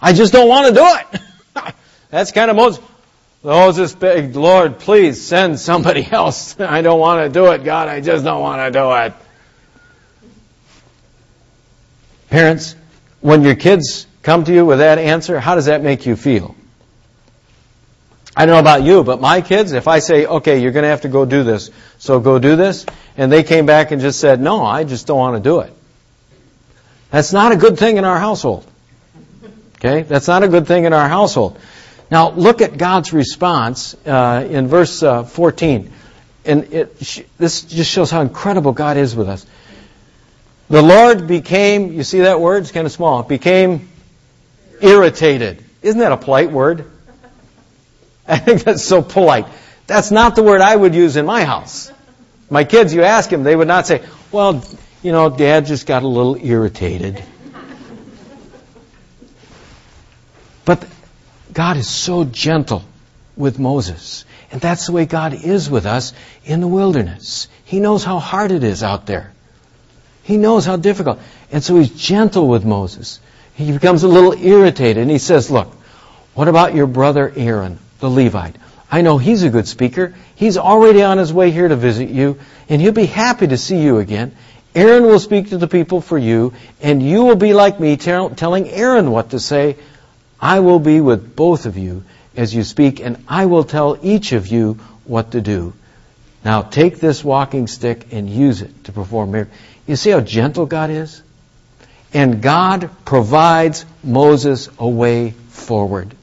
I 0.00 0.12
just 0.12 0.30
don't 0.30 0.48
want 0.48 0.68
to 0.68 0.74
do 0.74 0.84
it. 0.84 1.74
That's 2.10 2.30
kind 2.32 2.50
of 2.50 2.56
Moses. 2.56 2.84
Moses 3.42 3.94
begged, 3.94 4.36
Lord, 4.36 4.78
please 4.78 5.24
send 5.24 5.58
somebody 5.58 6.06
else. 6.10 6.58
I 6.60 6.82
don't 6.82 7.00
want 7.00 7.24
to 7.24 7.32
do 7.32 7.50
it, 7.52 7.64
God. 7.64 7.88
I 7.88 8.00
just 8.00 8.24
don't 8.24 8.42
want 8.42 8.72
to 8.72 8.78
do 8.78 8.92
it. 8.92 9.14
Parents, 12.28 12.76
when 13.20 13.42
your 13.42 13.54
kids 13.54 14.06
come 14.22 14.44
to 14.44 14.52
you 14.52 14.66
with 14.66 14.80
that 14.80 14.98
answer, 14.98 15.40
how 15.40 15.54
does 15.54 15.66
that 15.66 15.82
make 15.82 16.04
you 16.04 16.14
feel? 16.14 16.54
I 18.36 18.46
don't 18.46 18.54
know 18.54 18.60
about 18.60 18.82
you, 18.82 19.02
but 19.02 19.20
my 19.20 19.40
kids, 19.40 19.72
if 19.72 19.88
I 19.88 19.98
say, 20.00 20.26
okay, 20.26 20.60
you're 20.60 20.72
going 20.72 20.84
to 20.84 20.90
have 20.90 21.00
to 21.00 21.08
go 21.08 21.24
do 21.24 21.42
this, 21.42 21.70
so 21.98 22.20
go 22.20 22.38
do 22.38 22.54
this, 22.54 22.86
and 23.18 23.32
they 23.32 23.42
came 23.42 23.66
back 23.66 23.90
and 23.90 24.00
just 24.00 24.20
said, 24.20 24.40
no, 24.40 24.64
I 24.64 24.84
just 24.84 25.08
don't 25.08 25.18
want 25.18 25.42
to 25.42 25.46
do 25.46 25.58
it. 25.60 25.72
That's 27.10 27.32
not 27.32 27.50
a 27.50 27.56
good 27.56 27.76
thing 27.76 27.96
in 27.96 28.04
our 28.04 28.18
household. 28.18 28.64
Okay? 29.74 30.02
That's 30.02 30.28
not 30.28 30.44
a 30.44 30.48
good 30.48 30.68
thing 30.68 30.84
in 30.84 30.92
our 30.92 31.08
household. 31.08 31.58
Now, 32.12 32.30
look 32.30 32.62
at 32.62 32.78
God's 32.78 33.12
response 33.12 33.96
uh, 34.06 34.46
in 34.48 34.68
verse 34.68 35.02
uh, 35.02 35.24
14. 35.24 35.90
And 36.44 36.72
it, 36.72 37.26
this 37.36 37.62
just 37.62 37.90
shows 37.90 38.10
how 38.10 38.20
incredible 38.20 38.72
God 38.72 38.96
is 38.96 39.16
with 39.16 39.28
us. 39.28 39.44
The 40.70 40.80
Lord 40.80 41.26
became, 41.26 41.92
you 41.92 42.04
see 42.04 42.20
that 42.20 42.40
word? 42.40 42.62
It's 42.62 42.72
kind 42.72 42.86
of 42.86 42.92
small. 42.92 43.24
Became 43.24 43.88
irritated. 44.80 45.64
Isn't 45.82 46.00
that 46.00 46.12
a 46.12 46.16
polite 46.16 46.52
word? 46.52 46.88
I 48.28 48.38
think 48.38 48.62
that's 48.62 48.84
so 48.84 49.02
polite. 49.02 49.46
That's 49.88 50.12
not 50.12 50.36
the 50.36 50.42
word 50.44 50.60
I 50.60 50.76
would 50.76 50.94
use 50.94 51.16
in 51.16 51.26
my 51.26 51.44
house. 51.44 51.90
My 52.50 52.64
kids, 52.64 52.94
you 52.94 53.02
ask 53.02 53.30
them, 53.30 53.42
they 53.42 53.54
would 53.54 53.68
not 53.68 53.86
say, 53.86 54.02
well, 54.32 54.64
you 55.02 55.12
know, 55.12 55.30
dad 55.30 55.66
just 55.66 55.86
got 55.86 56.02
a 56.02 56.08
little 56.08 56.36
irritated. 56.36 57.22
But 60.64 60.86
God 61.52 61.76
is 61.76 61.88
so 61.88 62.24
gentle 62.24 62.84
with 63.36 63.58
Moses. 63.58 64.24
And 64.50 64.60
that's 64.60 64.86
the 64.86 64.92
way 64.92 65.06
God 65.06 65.34
is 65.34 65.68
with 65.68 65.86
us 65.86 66.12
in 66.44 66.60
the 66.60 66.68
wilderness. 66.68 67.48
He 67.64 67.80
knows 67.80 68.04
how 68.04 68.18
hard 68.18 68.50
it 68.50 68.64
is 68.64 68.82
out 68.82 69.06
there. 69.06 69.32
He 70.22 70.36
knows 70.36 70.64
how 70.64 70.76
difficult. 70.76 71.20
And 71.50 71.62
so 71.62 71.76
he's 71.76 71.90
gentle 71.90 72.48
with 72.48 72.64
Moses. 72.64 73.20
He 73.54 73.72
becomes 73.72 74.02
a 74.02 74.08
little 74.08 74.34
irritated 74.34 75.02
and 75.02 75.10
he 75.10 75.18
says, 75.18 75.50
look, 75.50 75.72
what 76.34 76.48
about 76.48 76.74
your 76.74 76.86
brother 76.86 77.32
Aaron? 77.34 77.78
the 78.00 78.10
Levite. 78.10 78.56
I 78.90 79.02
know 79.02 79.18
he's 79.18 79.42
a 79.42 79.50
good 79.50 79.68
speaker. 79.68 80.14
He's 80.34 80.56
already 80.56 81.02
on 81.02 81.18
his 81.18 81.32
way 81.32 81.50
here 81.50 81.68
to 81.68 81.76
visit 81.76 82.08
you, 82.08 82.38
and 82.68 82.80
he'll 82.80 82.92
be 82.92 83.06
happy 83.06 83.46
to 83.46 83.58
see 83.58 83.80
you 83.80 83.98
again. 83.98 84.34
Aaron 84.74 85.04
will 85.04 85.18
speak 85.18 85.50
to 85.50 85.58
the 85.58 85.66
people 85.66 86.00
for 86.00 86.16
you, 86.16 86.54
and 86.80 87.02
you 87.02 87.24
will 87.24 87.36
be 87.36 87.52
like 87.52 87.80
me, 87.80 87.96
tell, 87.96 88.30
telling 88.30 88.68
Aaron 88.68 89.10
what 89.10 89.30
to 89.30 89.40
say. 89.40 89.76
I 90.40 90.60
will 90.60 90.78
be 90.78 91.00
with 91.00 91.34
both 91.34 91.66
of 91.66 91.76
you 91.76 92.04
as 92.36 92.54
you 92.54 92.62
speak, 92.64 93.00
and 93.00 93.22
I 93.28 93.46
will 93.46 93.64
tell 93.64 93.98
each 94.02 94.32
of 94.32 94.46
you 94.46 94.74
what 95.04 95.32
to 95.32 95.40
do. 95.40 95.74
Now 96.44 96.62
take 96.62 96.98
this 96.98 97.24
walking 97.24 97.66
stick 97.66 98.12
and 98.12 98.30
use 98.30 98.62
it 98.62 98.84
to 98.84 98.92
perform 98.92 99.32
miracles. 99.32 99.58
You 99.86 99.96
see 99.96 100.10
how 100.10 100.20
gentle 100.20 100.66
God 100.66 100.90
is? 100.90 101.22
And 102.14 102.40
God 102.40 102.90
provides 103.04 103.84
Moses 104.04 104.68
a 104.78 104.88
way 104.88 105.32
forward. 105.48 106.14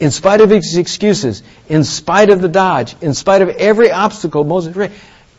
In 0.00 0.10
spite 0.10 0.40
of 0.40 0.50
his 0.50 0.76
excuses, 0.76 1.42
in 1.68 1.82
spite 1.82 2.30
of 2.30 2.40
the 2.40 2.48
dodge, 2.48 2.94
in 3.00 3.14
spite 3.14 3.42
of 3.42 3.48
every 3.48 3.90
obstacle 3.90 4.44
Moses 4.44 4.92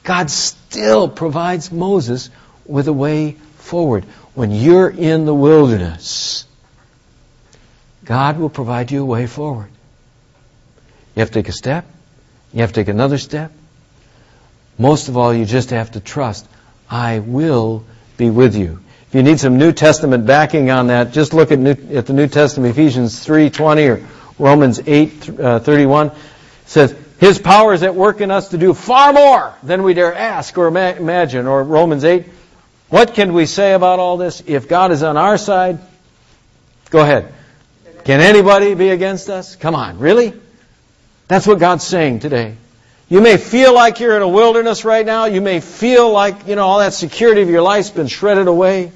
God 0.04 0.30
still 0.30 1.08
provides 1.08 1.72
Moses 1.72 2.30
with 2.66 2.88
a 2.88 2.94
way 2.94 3.34
forward. 3.58 4.04
When 4.34 4.52
you're 4.52 4.90
in 4.90 5.26
the 5.26 5.34
wilderness, 5.34 6.46
God 8.06 8.40
will 8.40 8.50
provide 8.50 8.92
you 8.92 9.02
a 9.02 9.06
way 9.06 9.28
forward. 9.28 9.70
You 11.16 11.20
have 11.20 11.30
to 11.30 11.34
take 11.34 11.50
a 11.50 11.54
step. 11.54 11.86
You 12.54 12.62
have 12.62 12.72
to 12.74 12.82
take 12.82 12.88
another 12.88 13.18
step. 13.18 13.52
Most 14.78 15.10
of 15.10 15.18
all, 15.18 15.34
you 15.34 15.46
just 15.46 15.72
have 15.72 15.92
to 15.92 16.00
trust. 16.00 16.48
I 16.90 17.20
will 17.20 17.84
be 18.18 18.30
with 18.30 18.56
you. 18.56 18.80
If 19.08 19.16
you 19.16 19.24
need 19.24 19.40
some 19.40 19.58
New 19.58 19.74
Testament 19.74 20.26
backing 20.26 20.72
on 20.72 20.88
that, 20.88 21.12
just 21.12 21.34
look 21.34 21.52
at, 21.52 21.60
New, 21.60 21.76
at 21.92 22.06
the 22.06 22.14
New 22.14 22.28
Testament, 22.28 22.72
Ephesians 22.72 23.26
3.20 23.26 23.90
or 23.90 24.08
Romans 24.40 24.80
8, 24.86 25.40
uh, 25.40 25.60
31 25.60 26.12
says, 26.66 26.96
His 27.20 27.38
power 27.38 27.74
is 27.74 27.84
at 27.84 27.94
work 27.94 28.22
in 28.22 28.32
us 28.32 28.50
to 28.50 28.58
do 28.58 28.74
far 28.74 29.14
more 29.14 29.54
than 29.62 29.84
we 29.84 29.94
dare 29.94 30.16
ask 30.16 30.58
or 30.58 30.68
ima- 30.68 30.96
imagine. 30.98 31.46
Or 31.46 31.64
Romans 31.64 32.04
8, 32.04 32.26
what 32.88 33.14
can 33.14 33.34
we 33.34 33.46
say 33.46 33.74
about 33.74 34.00
all 34.00 34.18
this? 34.18 34.42
If 34.48 34.68
God 34.68 34.92
is 34.92 35.04
on 35.04 35.18
our 35.18 35.38
side, 35.38 35.80
go 36.90 37.02
ahead. 37.02 37.34
Can 38.06 38.22
anybody 38.22 38.74
be 38.74 38.90
against 38.90 39.30
us? 39.30 39.56
Come 39.56 39.76
on, 39.76 40.00
really? 40.00 40.34
That's 41.28 41.46
what 41.46 41.60
God's 41.60 41.84
saying 41.84 42.22
today. 42.22 42.56
You 43.10 43.22
may 43.22 43.38
feel 43.38 43.74
like 43.74 44.00
you're 44.00 44.16
in 44.16 44.22
a 44.22 44.28
wilderness 44.28 44.86
right 44.86 45.06
now. 45.06 45.26
You 45.26 45.42
may 45.42 45.60
feel 45.60 46.12
like, 46.12 46.48
you 46.48 46.56
know, 46.56 46.66
all 46.66 46.80
that 46.80 46.94
security 46.94 47.42
of 47.42 47.50
your 47.50 47.62
life's 47.62 47.90
been 47.90 48.08
shredded 48.08 48.48
away. 48.48 48.92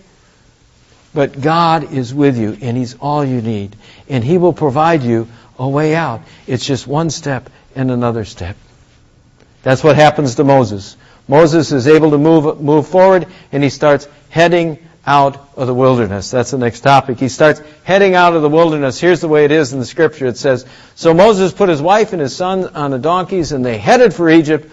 But 1.13 1.39
God 1.39 1.93
is 1.93 2.13
with 2.13 2.38
you, 2.38 2.58
and 2.62 2.76
He's 2.76 2.95
all 2.95 3.23
you 3.23 3.41
need. 3.41 3.76
And 4.10 4.23
He 4.23 4.38
will 4.38 4.54
provide 4.54 5.04
you 5.04 5.28
a 5.58 5.67
way 5.67 5.95
out. 5.95 6.21
It's 6.47 6.65
just 6.65 6.88
one 6.88 7.10
step 7.10 7.49
and 7.76 7.91
another 7.91 8.26
step. 8.26 8.58
That's 9.62 9.84
what 9.84 9.95
happens 9.95 10.36
to 10.36 10.43
Moses. 10.43 10.97
Moses 11.28 11.71
is 11.71 11.88
able 11.88 12.12
to 12.12 12.17
move, 12.17 12.62
move 12.62 12.88
forward, 12.88 13.28
and 13.52 13.63
he 13.63 13.69
starts 13.69 14.08
heading 14.30 14.78
out 15.06 15.49
of 15.56 15.67
the 15.67 15.73
wilderness. 15.73 16.32
That's 16.32 16.52
the 16.52 16.58
next 16.58 16.82
topic. 16.82 17.19
He 17.19 17.30
starts 17.30 17.62
heading 17.84 18.15
out 18.15 18.36
of 18.36 18.41
the 18.41 18.49
wilderness. 18.49 18.99
Here's 18.99 19.21
the 19.21 19.28
way 19.28 19.45
it 19.45 19.52
is 19.52 19.73
in 19.73 19.80
the 19.80 19.86
scripture. 19.86 20.28
It 20.28 20.38
says, 20.38 20.65
So 20.95 21.13
Moses 21.13 21.54
put 21.54 21.69
his 21.69 21.82
wife 21.82 22.13
and 22.13 22.21
his 22.21 22.36
son 22.36 22.76
on 22.76 22.91
the 22.91 22.99
donkeys 22.99 23.52
and 23.52 23.65
they 23.65 23.78
headed 23.78 24.13
for 24.13 24.30
Egypt. 24.30 24.69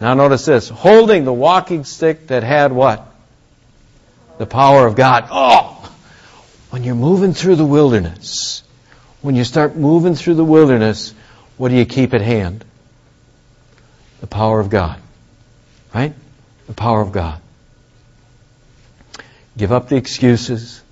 Now 0.00 0.14
notice 0.14 0.44
this, 0.44 0.68
holding 0.68 1.24
the 1.24 1.32
walking 1.32 1.84
stick 1.84 2.26
that 2.28 2.42
had 2.42 2.72
what? 2.72 3.06
The 4.38 4.46
power 4.46 4.86
of 4.86 4.96
God. 4.96 5.28
Oh! 5.30 5.75
When 6.76 6.84
you're 6.84 6.94
moving 6.94 7.32
through 7.32 7.56
the 7.56 7.64
wilderness, 7.64 8.62
when 9.22 9.34
you 9.34 9.44
start 9.44 9.76
moving 9.76 10.14
through 10.14 10.34
the 10.34 10.44
wilderness, 10.44 11.14
what 11.56 11.70
do 11.70 11.74
you 11.74 11.86
keep 11.86 12.12
at 12.12 12.20
hand? 12.20 12.66
The 14.20 14.26
power 14.26 14.60
of 14.60 14.68
God. 14.68 15.00
Right? 15.94 16.12
The 16.66 16.74
power 16.74 17.00
of 17.00 17.12
God. 17.12 17.40
Give 19.56 19.72
up 19.72 19.88
the 19.88 19.96
excuses. 19.96 20.82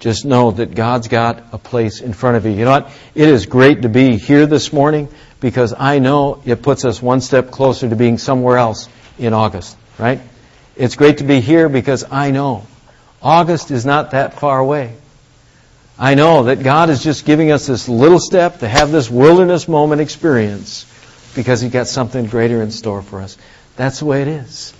Just 0.00 0.24
know 0.24 0.52
that 0.52 0.74
God's 0.74 1.08
got 1.08 1.52
a 1.52 1.58
place 1.58 2.00
in 2.00 2.14
front 2.14 2.38
of 2.38 2.46
you. 2.46 2.52
You 2.52 2.64
know 2.64 2.70
what? 2.70 2.90
It 3.14 3.28
is 3.28 3.44
great 3.44 3.82
to 3.82 3.90
be 3.90 4.16
here 4.16 4.46
this 4.46 4.72
morning 4.72 5.10
because 5.40 5.74
I 5.78 5.98
know 5.98 6.40
it 6.46 6.62
puts 6.62 6.86
us 6.86 7.02
one 7.02 7.20
step 7.20 7.50
closer 7.50 7.86
to 7.86 7.96
being 7.96 8.16
somewhere 8.16 8.56
else 8.56 8.88
in 9.18 9.34
August, 9.34 9.76
right? 9.98 10.22
It's 10.74 10.96
great 10.96 11.18
to 11.18 11.24
be 11.24 11.42
here 11.42 11.68
because 11.68 12.06
I 12.10 12.30
know 12.30 12.66
August 13.20 13.70
is 13.70 13.84
not 13.84 14.12
that 14.12 14.40
far 14.40 14.58
away. 14.58 14.94
I 16.00 16.14
know 16.14 16.44
that 16.44 16.62
God 16.62 16.90
is 16.90 17.02
just 17.02 17.24
giving 17.24 17.50
us 17.50 17.66
this 17.66 17.88
little 17.88 18.20
step 18.20 18.60
to 18.60 18.68
have 18.68 18.92
this 18.92 19.10
wilderness 19.10 19.66
moment 19.66 20.00
experience 20.00 20.86
because 21.34 21.60
He's 21.60 21.72
got 21.72 21.88
something 21.88 22.26
greater 22.26 22.62
in 22.62 22.70
store 22.70 23.02
for 23.02 23.20
us. 23.20 23.36
That's 23.74 23.98
the 23.98 24.04
way 24.04 24.22
it 24.22 24.28
is. 24.28 24.72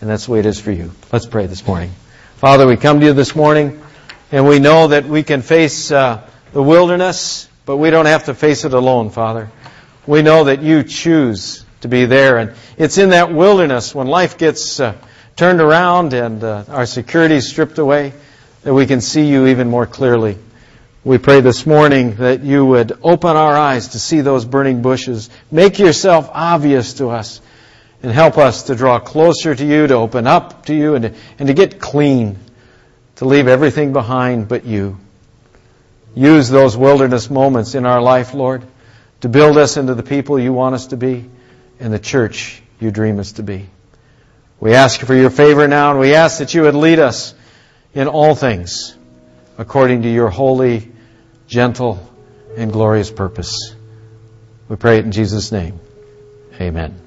And 0.00 0.08
that's 0.08 0.26
the 0.26 0.32
way 0.32 0.38
it 0.38 0.46
is 0.46 0.60
for 0.60 0.70
you. 0.70 0.92
Let's 1.12 1.26
pray 1.26 1.46
this 1.46 1.66
morning. 1.66 1.90
Father, 2.36 2.64
we 2.64 2.76
come 2.76 3.00
to 3.00 3.06
you 3.06 3.12
this 3.12 3.34
morning 3.34 3.82
and 4.30 4.46
we 4.46 4.60
know 4.60 4.88
that 4.88 5.04
we 5.04 5.24
can 5.24 5.42
face 5.42 5.90
uh, 5.90 6.28
the 6.52 6.62
wilderness, 6.62 7.48
but 7.66 7.78
we 7.78 7.90
don't 7.90 8.06
have 8.06 8.24
to 8.24 8.34
face 8.34 8.64
it 8.64 8.72
alone, 8.72 9.10
Father. 9.10 9.50
We 10.06 10.22
know 10.22 10.44
that 10.44 10.62
you 10.62 10.84
choose 10.84 11.64
to 11.80 11.88
be 11.88 12.04
there. 12.04 12.38
And 12.38 12.54
it's 12.78 12.98
in 12.98 13.10
that 13.10 13.32
wilderness 13.32 13.96
when 13.96 14.06
life 14.06 14.38
gets 14.38 14.78
uh, 14.78 14.94
turned 15.34 15.60
around 15.60 16.12
and 16.14 16.42
uh, 16.44 16.64
our 16.68 16.86
security 16.86 17.34
is 17.34 17.48
stripped 17.48 17.78
away 17.78 18.12
that 18.62 18.72
we 18.72 18.86
can 18.86 19.00
see 19.00 19.26
you 19.26 19.48
even 19.48 19.68
more 19.68 19.86
clearly. 19.86 20.38
We 21.04 21.18
pray 21.18 21.40
this 21.40 21.66
morning 21.66 22.14
that 22.16 22.44
you 22.44 22.64
would 22.64 22.96
open 23.02 23.36
our 23.36 23.56
eyes 23.56 23.88
to 23.88 23.98
see 23.98 24.20
those 24.20 24.44
burning 24.44 24.82
bushes. 24.82 25.30
Make 25.50 25.80
yourself 25.80 26.30
obvious 26.32 26.94
to 26.94 27.08
us 27.08 27.40
and 28.04 28.12
help 28.12 28.38
us 28.38 28.64
to 28.64 28.76
draw 28.76 29.00
closer 29.00 29.52
to 29.52 29.66
you, 29.66 29.88
to 29.88 29.94
open 29.94 30.28
up 30.28 30.66
to 30.66 30.74
you, 30.74 30.94
and 30.94 31.02
to, 31.02 31.14
and 31.40 31.48
to 31.48 31.54
get 31.54 31.80
clean, 31.80 32.38
to 33.16 33.24
leave 33.24 33.48
everything 33.48 33.92
behind 33.92 34.46
but 34.46 34.64
you. 34.64 34.96
Use 36.14 36.48
those 36.48 36.76
wilderness 36.76 37.28
moments 37.28 37.74
in 37.74 37.84
our 37.84 38.00
life, 38.00 38.32
Lord, 38.32 38.64
to 39.22 39.28
build 39.28 39.58
us 39.58 39.76
into 39.76 39.96
the 39.96 40.04
people 40.04 40.38
you 40.38 40.52
want 40.52 40.76
us 40.76 40.86
to 40.88 40.96
be 40.96 41.28
and 41.80 41.92
the 41.92 41.98
church 41.98 42.62
you 42.78 42.92
dream 42.92 43.18
us 43.18 43.32
to 43.32 43.42
be. 43.42 43.68
We 44.60 44.74
ask 44.74 45.00
for 45.00 45.16
your 45.16 45.30
favor 45.30 45.66
now, 45.66 45.90
and 45.90 45.98
we 45.98 46.14
ask 46.14 46.38
that 46.38 46.54
you 46.54 46.62
would 46.62 46.76
lead 46.76 47.00
us 47.00 47.34
in 47.92 48.06
all 48.06 48.36
things 48.36 48.96
according 49.58 50.02
to 50.02 50.08
your 50.08 50.28
holy, 50.28 50.91
gentle, 51.52 52.00
and 52.56 52.72
glorious 52.72 53.10
purpose. 53.10 53.74
We 54.70 54.76
pray 54.76 54.98
it 54.98 55.04
in 55.04 55.12
Jesus' 55.12 55.52
name. 55.52 55.78
Amen. 56.58 57.01